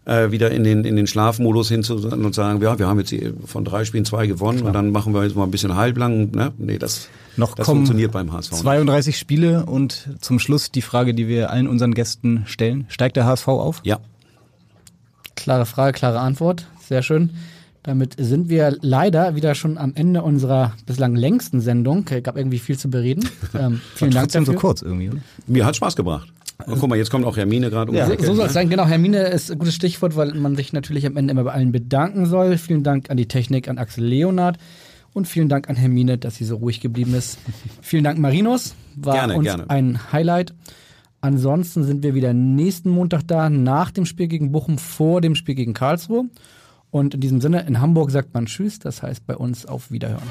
[0.06, 3.14] äh, wieder in den, in den Schlafmodus hinzusehen und sagen, ja, wir haben jetzt
[3.46, 4.68] von drei Spielen zwei gewonnen Klar.
[4.68, 6.30] und dann machen wir jetzt mal ein bisschen halblang.
[6.30, 6.52] Ne?
[6.58, 8.52] Nee, das, Noch das funktioniert beim HSV.
[8.52, 9.18] 32 nicht.
[9.18, 12.86] Spiele und zum Schluss die Frage, die wir allen unseren Gästen stellen.
[12.88, 13.80] Steigt der HSV auf?
[13.84, 13.98] Ja.
[15.36, 16.66] Klare Frage, klare Antwort.
[16.80, 17.30] Sehr schön.
[17.82, 22.06] Damit sind wir leider wieder schon am Ende unserer bislang längsten Sendung.
[22.06, 23.28] Gab irgendwie viel zu bereden.
[23.56, 24.46] Ähm, vielen Dank dafür.
[24.46, 25.20] so kurz irgendwie, oder?
[25.46, 26.32] Mir hat Spaß gebracht.
[26.66, 28.50] Und guck mal, jetzt kommt auch Hermine gerade um ja, So soll es ne?
[28.50, 28.86] sein, genau.
[28.86, 32.26] Hermine ist ein gutes Stichwort, weil man sich natürlich am Ende immer bei allen bedanken
[32.26, 32.58] soll.
[32.58, 34.58] Vielen Dank an die Technik, an Axel Leonard.
[35.12, 37.38] Und vielen Dank an Hermine, dass sie so ruhig geblieben ist.
[37.82, 38.74] vielen Dank, Marinos.
[38.96, 39.68] War gerne, uns gerne.
[39.68, 40.54] ein Highlight.
[41.20, 45.54] Ansonsten sind wir wieder nächsten Montag da, nach dem Spiel gegen Bochum, vor dem Spiel
[45.54, 46.24] gegen Karlsruhe.
[46.90, 50.30] Und in diesem Sinne, in Hamburg sagt man Tschüss, das heißt bei uns auf Wiederhören.